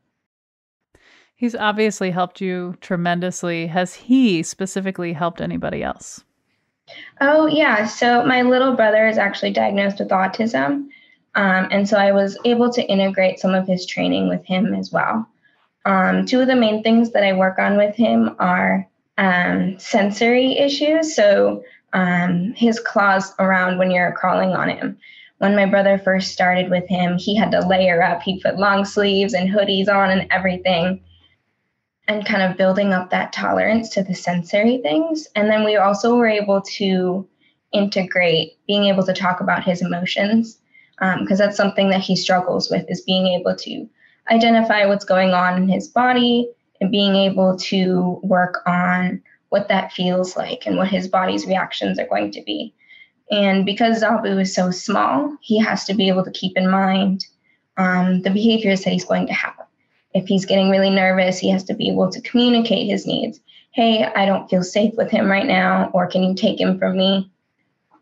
[1.35, 3.67] He's obviously helped you tremendously.
[3.67, 6.23] Has he specifically helped anybody else?
[7.21, 7.85] Oh, yeah.
[7.85, 10.89] So, my little brother is actually diagnosed with autism.
[11.35, 14.91] Um, and so I was able to integrate some of his training with him as
[14.91, 15.27] well.
[15.85, 20.57] Um, two of the main things that I work on with him are um, sensory
[20.57, 21.15] issues.
[21.15, 24.97] So um, his claws around when you're crawling on him.
[25.39, 28.21] When my brother first started with him, he had to layer up.
[28.21, 31.01] He put long sleeves and hoodies on and everything,
[32.07, 35.27] and kind of building up that tolerance to the sensory things.
[35.35, 37.27] And then we also were able to
[37.71, 40.59] integrate being able to talk about his emotions
[40.99, 43.89] because um, that's something that he struggles with is being able to
[44.31, 49.91] identify what's going on in his body and being able to work on what that
[49.91, 52.73] feels like and what his body's reactions are going to be.
[53.31, 57.25] And because Zaboo is so small, he has to be able to keep in mind
[57.77, 59.55] um, the behaviors that he's going to have.
[60.13, 63.39] If he's getting really nervous, he has to be able to communicate his needs.
[63.71, 66.97] Hey, I don't feel safe with him right now, or can you take him from
[66.97, 67.31] me?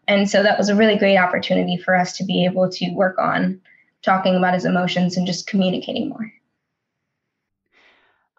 [0.07, 3.17] And so that was a really great opportunity for us to be able to work
[3.17, 3.61] on
[4.01, 6.33] talking about his emotions and just communicating more.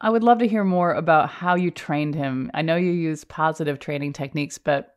[0.01, 2.51] I would love to hear more about how you trained him.
[2.53, 4.97] I know you use positive training techniques, but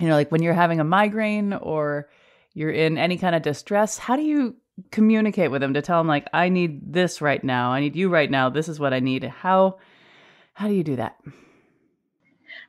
[0.00, 2.08] you know, like when you're having a migraine or
[2.54, 4.54] you're in any kind of distress, how do you
[4.90, 7.72] communicate with him to tell him like I need this right now.
[7.72, 8.48] I need you right now.
[8.48, 9.24] This is what I need.
[9.24, 9.78] How
[10.54, 11.18] how do you do that?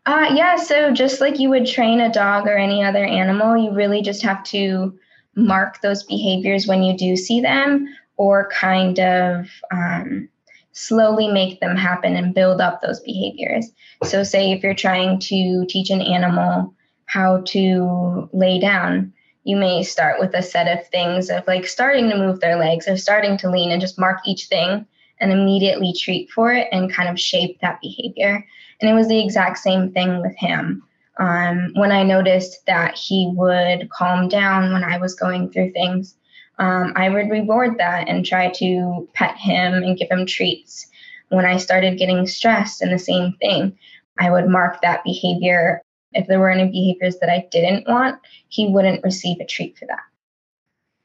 [0.05, 3.73] Uh yeah, so just like you would train a dog or any other animal, you
[3.73, 4.97] really just have to
[5.35, 7.87] mark those behaviors when you do see them
[8.17, 10.29] or kind of um,
[10.73, 13.71] slowly make them happen and build up those behaviors.
[14.03, 16.73] So, say if you're trying to teach an animal
[17.05, 19.13] how to lay down,
[19.43, 22.87] you may start with a set of things of like starting to move their legs
[22.87, 24.85] or starting to lean and just mark each thing
[25.19, 28.45] and immediately treat for it and kind of shape that behavior.
[28.81, 30.83] And it was the exact same thing with him.
[31.19, 36.15] Um, when I noticed that he would calm down when I was going through things,
[36.59, 40.87] um, I would reward that and try to pet him and give him treats.
[41.29, 43.77] When I started getting stressed, and the same thing,
[44.19, 45.81] I would mark that behavior.
[46.13, 49.85] If there were any behaviors that I didn't want, he wouldn't receive a treat for
[49.87, 50.03] that.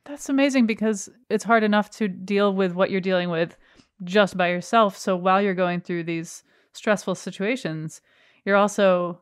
[0.04, 3.56] That's amazing because it's hard enough to deal with what you're dealing with
[4.04, 4.96] just by yourself.
[4.96, 8.00] So while you're going through these stressful situations,
[8.44, 9.20] you're also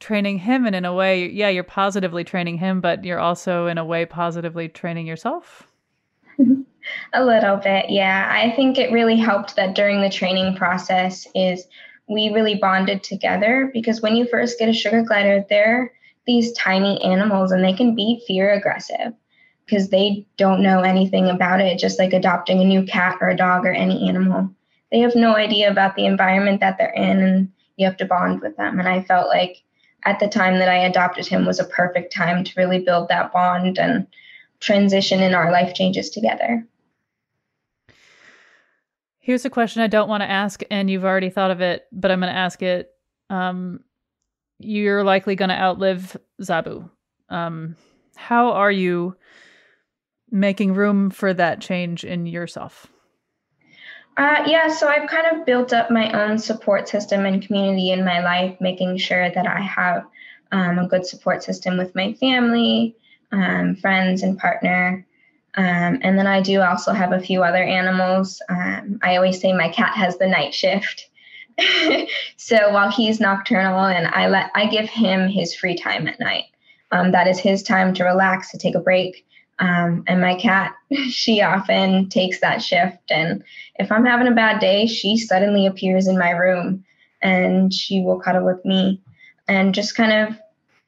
[0.00, 3.78] training him and in a way yeah you're positively training him but you're also in
[3.78, 5.66] a way positively training yourself
[7.14, 11.66] a little bit yeah i think it really helped that during the training process is
[12.08, 15.92] we really bonded together because when you first get a sugar glider they're
[16.26, 19.12] these tiny animals and they can be fear aggressive
[19.66, 23.36] because they don't know anything about it just like adopting a new cat or a
[23.36, 24.50] dog or any animal
[24.90, 28.40] they have no idea about the environment that they're in and you have to bond
[28.40, 29.64] with them and i felt like
[30.04, 33.32] at the time that I adopted him was a perfect time to really build that
[33.32, 34.06] bond and
[34.60, 36.66] transition in our life changes together.
[39.24, 42.10] Here's a question I don't want to ask, and you've already thought of it, but
[42.10, 42.90] I'm going to ask it.
[43.30, 43.80] Um,
[44.58, 46.90] you're likely going to outlive Zaboo.
[47.30, 47.74] Um,
[48.16, 49.16] how are you
[50.30, 52.86] making room for that change in yourself?
[54.18, 58.04] Uh, yeah, so I've kind of built up my own support system and community in
[58.04, 60.04] my life, making sure that I have
[60.52, 62.94] um, a good support system with my family,
[63.32, 65.06] um, friends, and partner.
[65.56, 68.42] Um, and then I do also have a few other animals.
[68.48, 71.08] Um, I always say my cat has the night shift.
[72.36, 76.44] so while he's nocturnal and I let I give him his free time at night.
[76.90, 79.26] Um, that is his time to relax, to take a break.
[79.60, 80.74] Um, and my cat,
[81.08, 83.10] she often takes that shift.
[83.10, 83.44] And
[83.76, 86.84] if I'm having a bad day, she suddenly appears in my room
[87.22, 89.00] and she will cuddle with me
[89.48, 90.36] and just kind of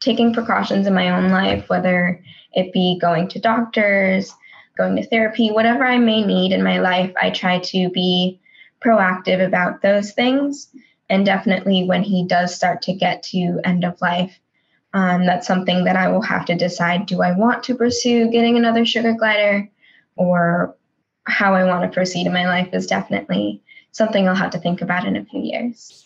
[0.00, 4.34] taking precautions in my own life, whether it be going to doctors,
[4.76, 8.40] going to therapy, whatever I may need in my life, I try to be
[8.84, 10.68] proactive about those things.
[11.08, 14.38] And definitely when he does start to get to end of life,
[14.92, 18.56] um, that's something that I will have to decide do I want to pursue getting
[18.56, 19.68] another sugar glider
[20.16, 20.76] or
[21.24, 23.62] how I want to proceed in my life is definitely
[23.92, 26.04] something I'll have to think about in a few years.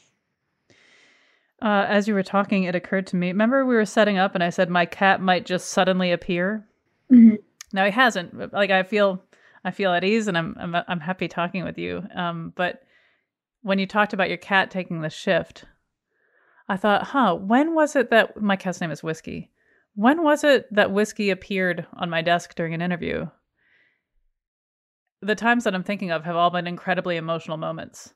[1.63, 3.29] Uh, as you were talking, it occurred to me.
[3.29, 6.67] Remember, we were setting up, and I said my cat might just suddenly appear.
[7.13, 7.37] Mm-hmm.
[7.73, 8.53] Now he hasn't.
[8.53, 9.23] Like I feel,
[9.65, 12.03] I feel at ease, and I'm I'm I'm happy talking with you.
[12.15, 12.83] Um, but
[13.63, 15.65] when you talked about your cat taking the shift,
[16.69, 19.51] I thought, huh, when was it that my cat's name is Whiskey?
[19.95, 23.27] When was it that whiskey appeared on my desk during an interview?
[25.21, 28.15] The times that I'm thinking of have all been incredibly emotional moments.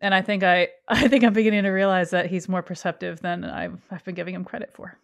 [0.00, 3.44] And I think I I think I'm beginning to realize that he's more perceptive than
[3.44, 4.98] I've I've been giving him credit for.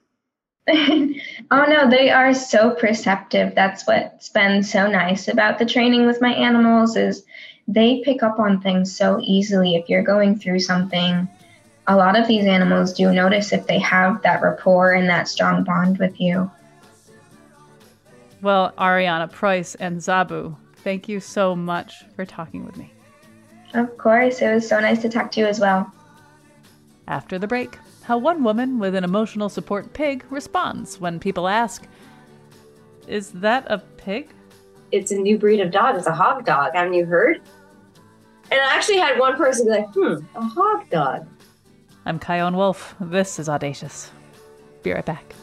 [0.68, 3.54] Oh no, they are so perceptive.
[3.54, 7.24] That's what's been so nice about the training with my animals is
[7.68, 11.28] they pick up on things so easily if you're going through something
[11.86, 15.64] a lot of these animals do notice if they have that rapport and that strong
[15.64, 16.50] bond with you.
[18.40, 22.92] Well, Arianna Preuss and Zaboo, thank you so much for talking with me.
[23.74, 25.92] Of course, it was so nice to talk to you as well.
[27.08, 31.86] After the break, how one woman with an emotional support pig responds when people ask,
[33.07, 34.30] Is that a pig?
[34.90, 35.96] It's a new breed of dog.
[35.96, 36.72] It's a hog dog.
[36.74, 37.40] Haven't you heard?
[38.50, 41.26] And I actually had one person be like, Hmm, a hog dog.
[42.05, 42.94] I'm Chion Wolf.
[43.00, 44.11] This is Audacious.
[44.82, 45.34] Be right back.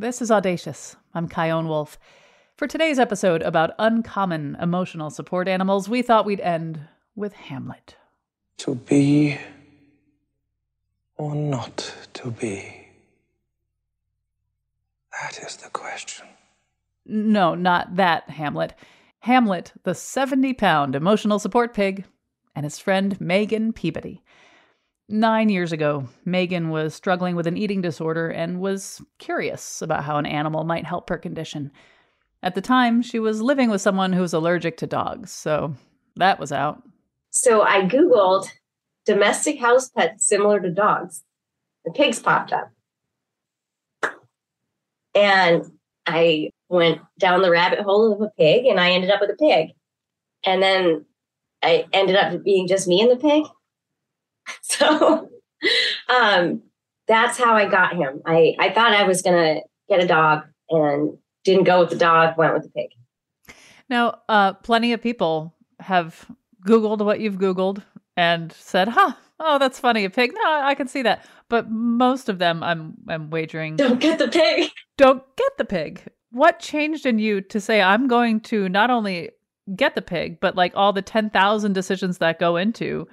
[0.00, 0.96] This is Audacious.
[1.12, 1.98] I'm Chion Wolf.
[2.56, 6.80] For today's episode about uncommon emotional support animals, we thought we'd end
[7.14, 7.96] with Hamlet.
[8.60, 9.36] To be
[11.18, 12.86] or not to be?
[15.20, 16.28] That is the question.
[17.04, 18.72] No, not that Hamlet.
[19.18, 22.06] Hamlet, the 70 pound emotional support pig,
[22.56, 24.22] and his friend Megan Peabody.
[25.12, 30.18] Nine years ago, Megan was struggling with an eating disorder and was curious about how
[30.18, 31.72] an animal might help her condition.
[32.44, 35.74] At the time, she was living with someone who was allergic to dogs, so
[36.14, 36.84] that was out.
[37.30, 38.50] So I Googled
[39.04, 41.24] domestic house pets similar to dogs.
[41.84, 42.70] The pigs popped up.
[45.16, 45.64] And
[46.06, 49.36] I went down the rabbit hole of a pig and I ended up with a
[49.36, 49.70] pig.
[50.44, 51.04] And then
[51.64, 53.42] I ended up being just me and the pig.
[54.62, 55.28] So
[56.08, 56.62] um,
[57.06, 58.22] that's how I got him.
[58.24, 61.96] I, I thought I was going to get a dog and didn't go with the
[61.96, 62.90] dog, went with the pig.
[63.88, 66.30] Now, uh, plenty of people have
[66.66, 67.82] Googled what you've Googled
[68.16, 71.24] and said, "Huh, oh, that's funny, a pig." No, I can see that.
[71.48, 74.70] But most of them, I'm I'm wagering, don't get the pig.
[74.96, 76.06] Don't get the pig.
[76.30, 79.30] What changed in you to say, "I'm going to not only
[79.74, 83.08] get the pig, but like all the ten thousand decisions that go into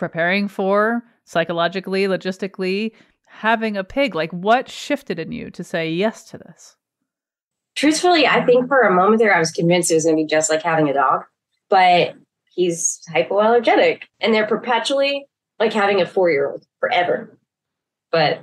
[0.00, 2.90] preparing for psychologically, logistically,
[3.28, 4.16] having a pig?
[4.16, 6.76] Like, what shifted in you to say yes to this?"
[7.76, 10.26] Truthfully, I think for a moment there, I was convinced it was going to be
[10.26, 11.22] just like having a dog.
[11.68, 12.14] But
[12.52, 15.24] he's hypoallergenic and they're perpetually
[15.58, 17.38] like having a four year old forever.
[18.10, 18.42] But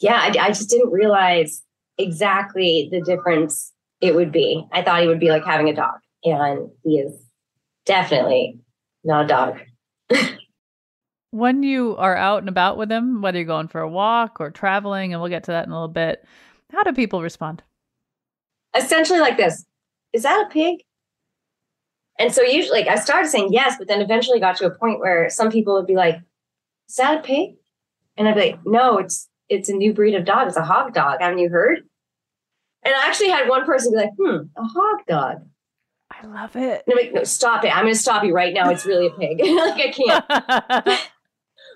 [0.00, 1.62] yeah, I, I, just didn't realize
[1.96, 4.66] exactly the difference it would be.
[4.72, 7.12] I thought he would be like having a dog, and he is
[7.86, 8.58] definitely
[9.04, 9.60] not a dog.
[11.30, 14.50] When you are out and about with them, whether you're going for a walk or
[14.50, 16.24] traveling, and we'll get to that in a little bit,
[16.72, 17.62] how do people respond?
[18.76, 19.64] Essentially, like this
[20.12, 20.84] Is that a pig?
[22.18, 25.00] And so usually like I started saying yes, but then eventually got to a point
[25.00, 26.16] where some people would be like,
[26.88, 27.54] is that a pig?
[28.16, 30.48] And I'd be like, no, it's it's a new breed of dog.
[30.48, 31.20] It's a hog dog.
[31.20, 31.80] Haven't you heard?
[32.82, 35.36] And I actually had one person be like, hmm, a hog dog.
[36.10, 36.82] I love it.
[36.86, 37.74] And I'm like, no, stop it.
[37.74, 38.68] I'm gonna stop you right now.
[38.70, 39.40] It's really a pig.
[39.44, 41.00] like I can't.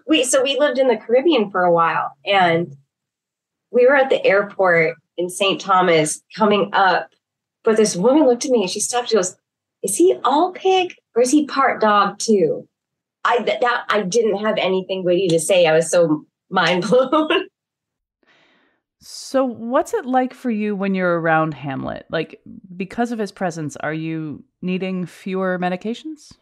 [0.07, 2.76] we so we lived in the Caribbean for a while and
[3.70, 5.61] we were at the airport in St.
[5.61, 7.11] Thomas coming up.
[7.62, 9.09] But this woman looked at me and she stopped.
[9.09, 9.36] She goes,
[9.82, 12.68] is he all pig or is he part dog too?
[13.24, 15.66] I that I didn't have anything witty to say.
[15.66, 17.48] I was so mind blown.
[19.07, 22.07] So, what's it like for you when you're around Hamlet?
[22.09, 22.40] Like,
[22.74, 26.32] because of his presence, are you needing fewer medications?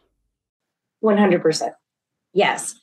[1.03, 1.71] 100%.
[2.33, 2.75] Yes.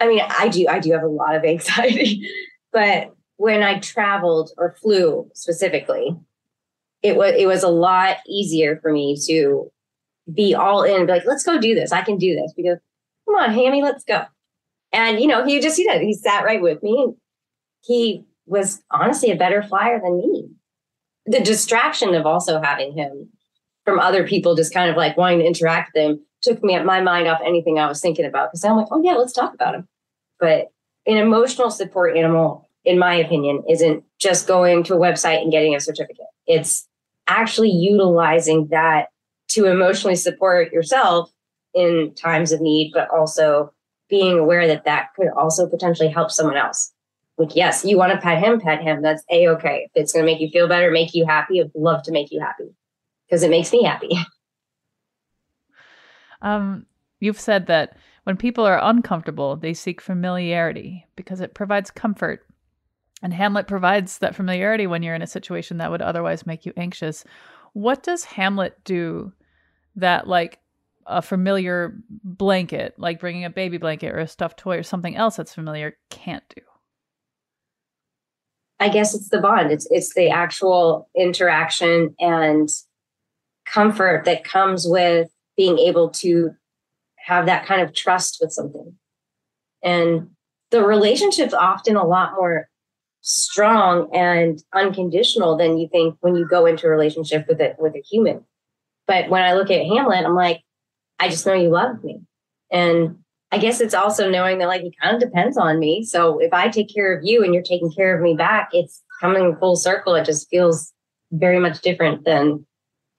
[0.00, 2.28] I mean, I do, I do have a lot of anxiety,
[2.72, 6.16] but when I traveled or flew specifically,
[7.02, 9.70] it was, it was a lot easier for me to
[10.32, 11.92] be all in and be like, let's go do this.
[11.92, 12.78] I can do this because
[13.26, 14.24] come on, Hammy, let's go.
[14.92, 16.02] And you know, he just he did.
[16.02, 17.14] He sat right with me
[17.88, 20.48] he was honestly a better flyer than me.
[21.26, 23.30] The distraction of also having him
[23.84, 27.00] from other people just kind of like wanting to interact with him took me my
[27.00, 29.74] mind off anything I was thinking about because I'm like, oh yeah, let's talk about
[29.74, 29.88] him.
[30.38, 30.68] But
[31.06, 35.74] an emotional support animal, in my opinion, isn't just going to a website and getting
[35.74, 36.26] a certificate.
[36.46, 36.86] It's
[37.26, 39.08] actually utilizing that
[39.48, 41.30] to emotionally support yourself
[41.74, 43.72] in times of need, but also
[44.08, 46.92] being aware that that could also potentially help someone else.
[47.36, 49.02] Like, yes, you want to pet him, pet him.
[49.02, 49.84] That's a okay.
[49.86, 52.32] If it's going to make you feel better, make you happy, I'd love to make
[52.32, 52.74] you happy
[53.26, 54.18] because it makes me happy.
[56.42, 56.86] Um,
[57.20, 62.46] you've said that when people are uncomfortable, they seek familiarity because it provides comfort.
[63.22, 66.72] And Hamlet provides that familiarity when you're in a situation that would otherwise make you
[66.76, 67.24] anxious.
[67.72, 69.32] What does Hamlet do
[69.96, 70.60] that, like,
[71.06, 75.36] a familiar blanket, like bringing a baby blanket or a stuffed toy or something else
[75.36, 76.60] that's familiar, can't do?
[78.78, 79.72] I guess it's the bond.
[79.72, 82.68] It's it's the actual interaction and
[83.66, 86.52] comfort that comes with being able to
[87.18, 88.94] have that kind of trust with something.
[89.82, 90.30] And
[90.70, 92.68] the relationship's often a lot more
[93.20, 97.94] strong and unconditional than you think when you go into a relationship with it with
[97.94, 98.44] a human.
[99.06, 100.62] But when I look at Hamlet, I'm like,
[101.18, 102.20] I just know you love me.
[102.70, 103.16] And
[103.50, 106.04] I guess it's also knowing that like it kind of depends on me.
[106.04, 109.02] So if I take care of you and you're taking care of me back, it's
[109.20, 110.14] coming full circle.
[110.14, 110.92] It just feels
[111.32, 112.64] very much different than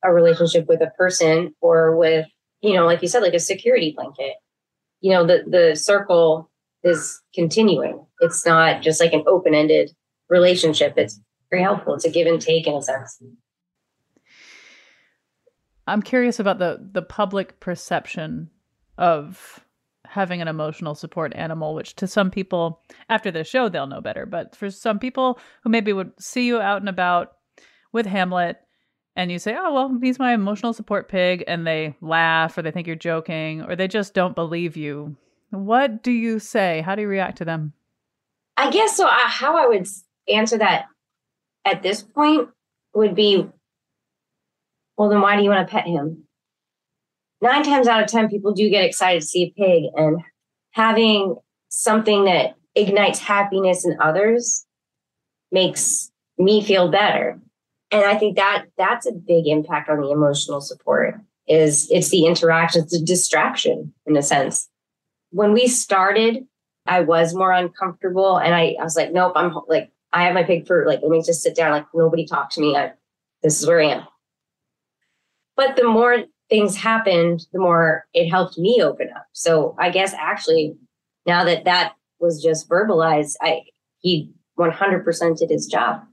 [0.03, 2.27] a relationship with a person or with,
[2.61, 4.35] you know, like you said, like a security blanket.
[5.01, 6.49] You know, the the circle
[6.83, 8.05] is continuing.
[8.19, 9.91] It's not just like an open-ended
[10.29, 10.93] relationship.
[10.97, 11.19] It's
[11.49, 11.95] very helpful.
[11.95, 13.21] It's a give and take in a sense.
[15.87, 18.49] I'm curious about the the public perception
[18.97, 19.59] of
[20.05, 24.25] having an emotional support animal, which to some people after the show they'll know better,
[24.25, 27.33] but for some people who maybe would see you out and about
[27.91, 28.57] with Hamlet
[29.19, 32.71] and you say, "Oh, well, he's my emotional support pig," and they laugh or they
[32.71, 35.17] think you're joking or they just don't believe you.
[35.49, 36.79] What do you say?
[36.79, 37.73] How do you react to them?
[38.55, 39.05] I guess so.
[39.05, 39.85] Uh, how I would
[40.29, 40.85] answer that
[41.65, 42.47] at this point
[42.93, 43.45] would be
[44.97, 46.23] well, then why do you want to pet him?
[47.41, 50.21] Nine times out of 10, people do get excited to see a pig, and
[50.71, 51.35] having
[51.67, 54.65] something that ignites happiness in others
[55.51, 57.37] makes me feel better.
[57.91, 61.15] And I think that that's a big impact on the emotional support
[61.47, 64.69] is it's the interaction, it's a distraction in a sense.
[65.31, 66.45] When we started,
[66.85, 70.43] I was more uncomfortable and I, I was like, nope, I'm like, I have my
[70.43, 71.71] pig for like, let me just sit down.
[71.71, 72.75] Like nobody talk to me.
[72.75, 72.93] I,
[73.41, 74.07] this is where I am.
[75.55, 79.25] But the more things happened, the more it helped me open up.
[79.33, 80.75] So I guess actually,
[81.25, 83.63] now that that was just verbalized, I
[83.99, 86.03] he 100% did his job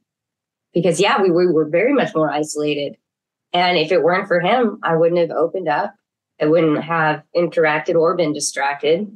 [0.76, 2.98] because yeah, we, we were very much more isolated.
[3.54, 5.94] And if it weren't for him, I wouldn't have opened up.
[6.38, 9.10] I wouldn't have interacted or been distracted.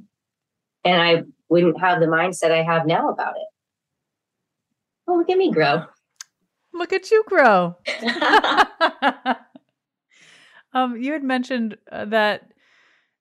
[0.87, 3.47] And I wouldn't have the mindset I have now about it.
[5.07, 5.85] Oh, look at me grow.
[6.73, 7.77] Look at you grow.
[10.73, 12.53] Um, you had mentioned uh, that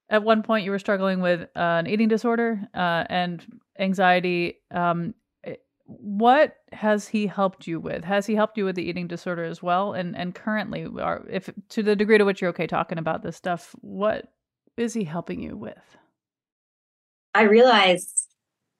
[0.09, 3.43] at one point you were struggling with uh, an eating disorder uh, and
[3.79, 4.59] anxiety.
[4.71, 5.15] Um,
[5.97, 8.03] what has he helped you with?
[8.03, 9.93] Has he helped you with the eating disorder as well?
[9.93, 13.35] And and currently, are if to the degree to which you're okay talking about this
[13.35, 14.31] stuff, what
[14.77, 15.97] is he helping you with?
[17.33, 18.27] I realized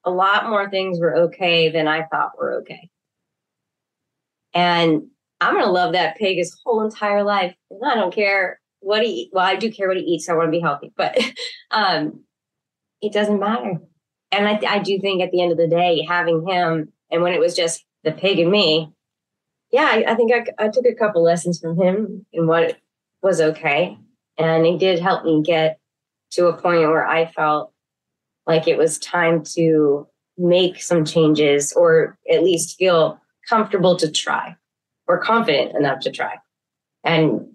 [0.04, 2.90] a lot more things were okay than I thought were okay.
[4.54, 5.08] And
[5.40, 7.54] I'm gonna love that pig his whole entire life.
[7.84, 10.46] I don't care what he well, I do care what he eats, so I want
[10.46, 11.18] to be healthy, but
[11.72, 12.24] um
[13.02, 13.80] it doesn't matter.
[14.32, 17.32] And I, I do think at the end of the day, having him and when
[17.32, 18.92] it was just the pig and me,
[19.72, 22.76] yeah, I, I think I, I took a couple lessons from him and what
[23.22, 23.96] was okay.
[24.38, 25.78] And he did help me get
[26.32, 27.72] to a point where I felt
[28.46, 30.06] like it was time to
[30.38, 34.56] make some changes or at least feel comfortable to try
[35.06, 36.36] or confident enough to try.
[37.04, 37.48] And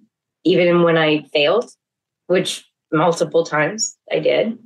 [0.44, 1.70] even when I failed,
[2.28, 4.58] which multiple times I did,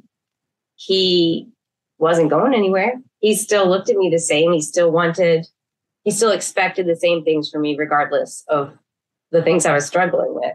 [0.76, 1.50] he
[1.98, 3.02] wasn't going anywhere.
[3.20, 4.53] He still looked at me the same.
[4.53, 5.47] He still wanted,
[6.03, 8.74] he still expected the same things from me, regardless of
[9.32, 10.53] the things I was struggling with.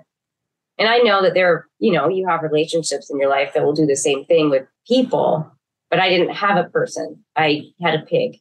[0.78, 3.74] And I know that there, you know, you have relationships in your life that will
[3.74, 5.50] do the same thing with people,
[5.90, 7.24] but I didn't have a person.
[7.36, 8.40] I had a pig.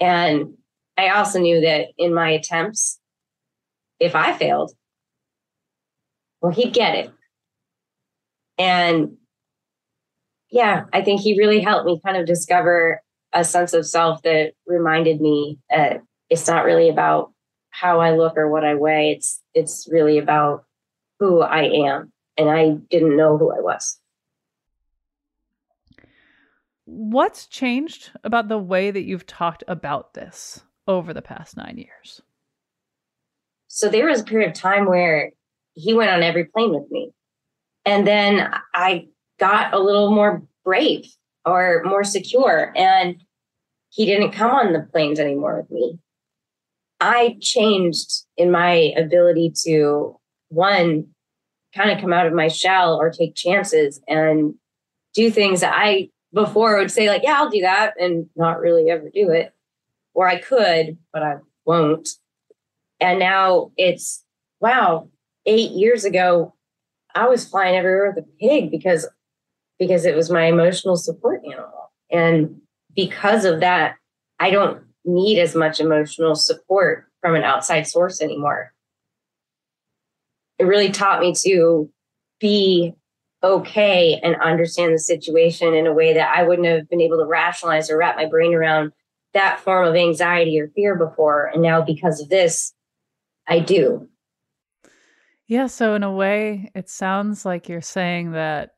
[0.00, 0.54] And
[0.98, 2.98] I also knew that in my attempts,
[4.00, 4.72] if I failed,
[6.40, 7.12] well, he'd get it.
[8.58, 9.16] And
[10.52, 14.52] yeah, I think he really helped me kind of discover a sense of self that
[14.66, 17.32] reminded me that it's not really about
[17.70, 19.12] how I look or what I weigh.
[19.12, 20.64] It's it's really about
[21.18, 22.12] who I am.
[22.36, 23.98] And I didn't know who I was.
[26.84, 30.62] What's changed about the way that you've talked about this?
[30.86, 32.20] over the past nine years?
[33.68, 35.32] So there was a period of time where
[35.74, 37.12] he went on every plane with me.
[37.84, 39.08] And then I
[39.42, 41.04] got a little more brave
[41.44, 42.72] or more secure.
[42.76, 43.20] And
[43.90, 45.98] he didn't come on the planes anymore with me.
[47.00, 50.16] I changed in my ability to
[50.50, 51.08] one
[51.74, 54.54] kind of come out of my shell or take chances and
[55.12, 58.90] do things that I before would say like, yeah, I'll do that and not really
[58.90, 59.52] ever do it.
[60.14, 62.08] Or I could, but I won't.
[63.00, 64.24] And now it's
[64.60, 65.08] wow,
[65.44, 66.54] eight years ago,
[67.16, 69.08] I was flying everywhere with a pig because
[69.82, 71.90] because it was my emotional support animal.
[72.08, 72.60] And
[72.94, 73.96] because of that,
[74.38, 78.72] I don't need as much emotional support from an outside source anymore.
[80.60, 81.90] It really taught me to
[82.38, 82.94] be
[83.42, 87.26] okay and understand the situation in a way that I wouldn't have been able to
[87.26, 88.92] rationalize or wrap my brain around
[89.34, 91.46] that form of anxiety or fear before.
[91.46, 92.72] And now, because of this,
[93.48, 94.08] I do.
[95.48, 95.66] Yeah.
[95.66, 98.74] So, in a way, it sounds like you're saying that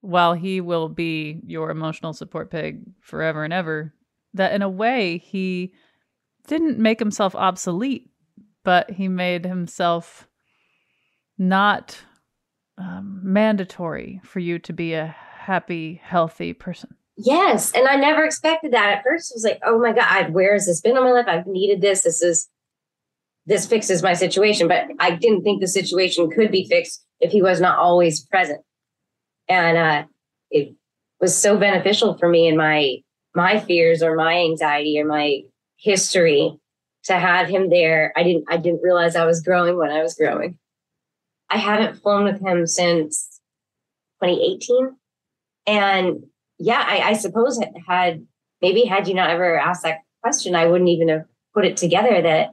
[0.00, 3.94] while he will be your emotional support pig forever and ever,
[4.34, 5.72] that in a way he
[6.46, 8.10] didn't make himself obsolete,
[8.64, 10.26] but he made himself
[11.38, 11.98] not
[12.78, 16.94] um, mandatory for you to be a happy, healthy person.
[17.16, 17.72] Yes.
[17.72, 18.98] And I never expected that.
[18.98, 21.26] At first, I was like, oh my God, where has this been in my life?
[21.28, 22.02] I've needed this.
[22.02, 22.48] This is,
[23.44, 24.68] this fixes my situation.
[24.68, 28.62] But I didn't think the situation could be fixed if he was not always present.
[29.50, 30.04] And uh,
[30.50, 30.74] it
[31.20, 32.98] was so beneficial for me in my
[33.34, 35.42] my fears or my anxiety or my
[35.76, 36.56] history
[37.04, 38.12] to have him there.
[38.16, 40.56] I didn't I didn't realize I was growing when I was growing.
[41.50, 43.40] I haven't flown with him since
[44.22, 44.96] 2018.
[45.66, 46.24] And
[46.58, 48.24] yeah, I, I suppose had
[48.62, 51.24] maybe had you not ever asked that question, I wouldn't even have
[51.54, 52.50] put it together that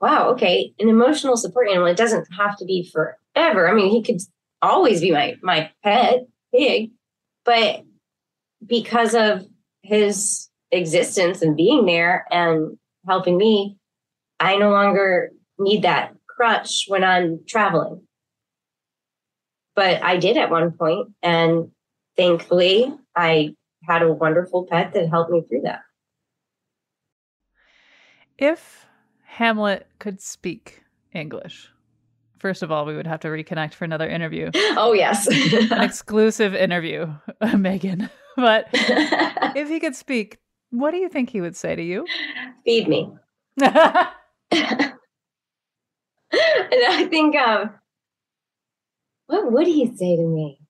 [0.00, 3.68] wow, okay, an emotional support animal, it doesn't have to be forever.
[3.68, 4.20] I mean, he could
[4.62, 6.90] always be my my pet pig,
[7.44, 7.82] but
[8.64, 9.46] because of
[9.82, 13.78] his existence and being there and helping me,
[14.40, 18.02] I no longer need that crutch when I'm traveling.
[19.74, 21.70] But I did at one point, and
[22.16, 23.54] thankfully, I
[23.84, 25.80] had a wonderful pet that helped me through that.
[28.36, 28.86] If
[29.24, 30.82] Hamlet could speak
[31.12, 31.70] English,
[32.38, 34.50] first of all, we would have to reconnect for another interview.
[34.80, 35.26] Oh, yes.
[35.26, 37.12] An exclusive interview,
[37.56, 38.10] Megan.
[38.36, 40.38] But if he could speak,
[40.70, 42.06] what do you think he would say to you?
[42.64, 43.10] Feed me.
[43.60, 43.74] and
[44.52, 44.92] I
[47.10, 47.70] think, um,
[49.26, 50.60] what would he say to me?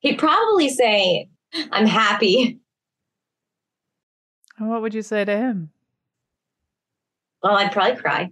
[0.00, 1.28] He'd probably say,
[1.70, 2.58] I'm happy.
[4.58, 5.70] And what would you say to him?
[7.42, 8.30] Well, I'd probably cry.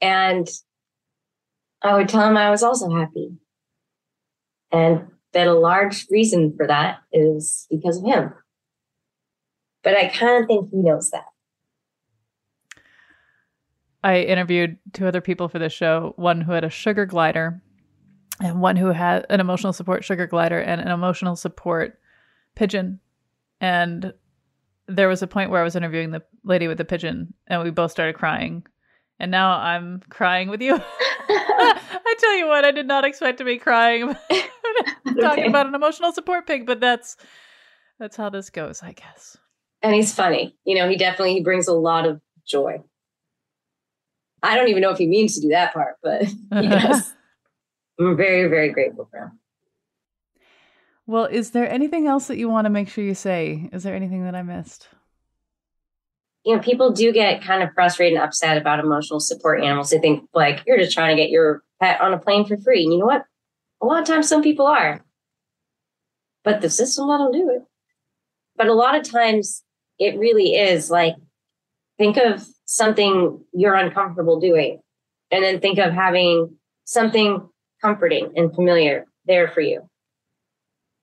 [0.00, 0.48] And
[1.82, 3.32] I would tell him I was also happy.
[4.72, 8.32] And that a large reason for that is because of him.
[9.82, 11.24] But I kind of think he knows that.
[14.02, 17.62] I interviewed two other people for this show one who had a sugar glider,
[18.40, 21.98] and one who had an emotional support sugar glider and an emotional support
[22.54, 23.00] pigeon.
[23.60, 24.14] And
[24.88, 27.70] there was a point where I was interviewing the lady with the pigeon, and we
[27.70, 28.64] both started crying.
[29.18, 30.80] And now I'm crying with you.
[31.62, 34.14] I tell you what, I did not expect to be crying
[35.20, 35.46] talking okay.
[35.46, 37.16] about an emotional support pig, but that's
[37.98, 39.36] that's how this goes, I guess.
[39.82, 40.56] And he's funny.
[40.64, 42.82] You know, he definitely he brings a lot of joy.
[44.42, 47.14] I don't even know if he means to do that part, but he does.
[47.98, 49.38] I'm very, very grateful for him.
[51.06, 53.68] Well, is there anything else that you want to make sure you say?
[53.72, 54.88] Is there anything that I missed?
[56.44, 59.90] You know, people do get kind of frustrated and upset about emotional support animals.
[59.90, 62.84] They think like you're just trying to get your pet on a plane for free.
[62.84, 63.24] And you know what?
[63.82, 65.04] A lot of times some people are.
[66.42, 67.62] But the system let them do it.
[68.56, 69.62] But a lot of times
[69.98, 71.14] it really is like
[71.98, 74.80] think of something you're uncomfortable doing
[75.30, 77.46] and then think of having something
[77.82, 79.82] comforting and familiar there for you.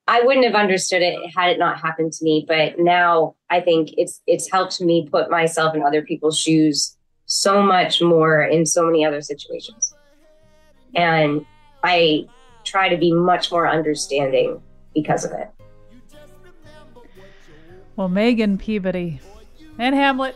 [0.07, 3.89] I wouldn't have understood it had it not happened to me, but now I think
[3.97, 8.85] it's it's helped me put myself in other people's shoes so much more in so
[8.85, 9.93] many other situations.
[10.95, 11.45] And
[11.83, 12.27] I
[12.63, 14.61] try to be much more understanding
[14.93, 15.49] because of it.
[17.97, 19.19] Well, Megan Peabody
[19.77, 20.35] and Hamlet,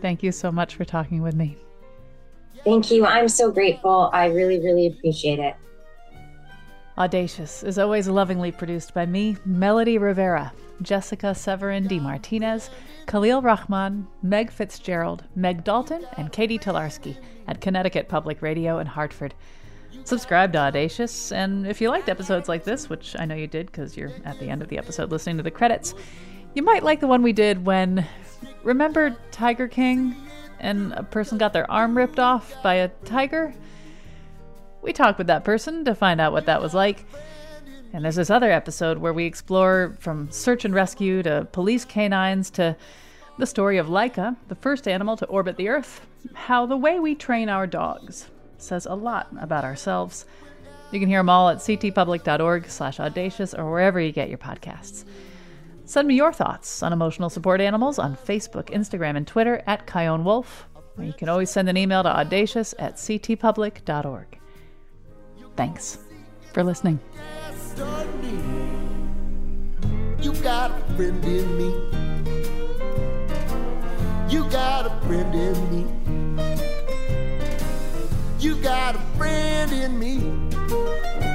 [0.00, 1.56] Thank you so much for talking with me.
[2.64, 3.06] Thank you.
[3.06, 4.10] I'm so grateful.
[4.12, 5.56] I really, really appreciate it.
[7.00, 11.98] Audacious is always lovingly produced by me, Melody Rivera, Jessica Severin D.
[11.98, 12.68] Martinez,
[13.06, 17.16] Khalil Rahman, Meg Fitzgerald, Meg Dalton, and Katie Tolarski
[17.48, 19.32] at Connecticut Public Radio in Hartford.
[20.04, 23.68] Subscribe to Audacious, and if you liked episodes like this, which I know you did
[23.72, 25.94] because you're at the end of the episode listening to the credits,
[26.52, 28.06] You might like the one we did when.
[28.62, 30.14] Remember Tiger King?
[30.58, 33.54] And a person got their arm ripped off by a tiger?
[34.82, 37.04] We talked with that person to find out what that was like.
[37.92, 42.50] And there's this other episode where we explore from search and rescue to police canines
[42.50, 42.76] to
[43.38, 47.14] the story of Laika, the first animal to orbit the Earth, how the way we
[47.14, 48.28] train our dogs
[48.58, 50.26] says a lot about ourselves.
[50.92, 55.04] You can hear them all at ctpublic.org slash audacious or wherever you get your podcasts.
[55.84, 60.24] Send me your thoughts on emotional support animals on Facebook, Instagram, and Twitter at Chion
[60.24, 60.68] Wolf.
[60.98, 64.39] You can always send an email to audacious at ctpublic.org.
[65.56, 65.98] Thanks
[66.52, 67.00] for listening.
[70.20, 71.70] You got a friend in me.
[74.28, 75.86] You got a friend in me.
[78.38, 81.29] You got a friend in me.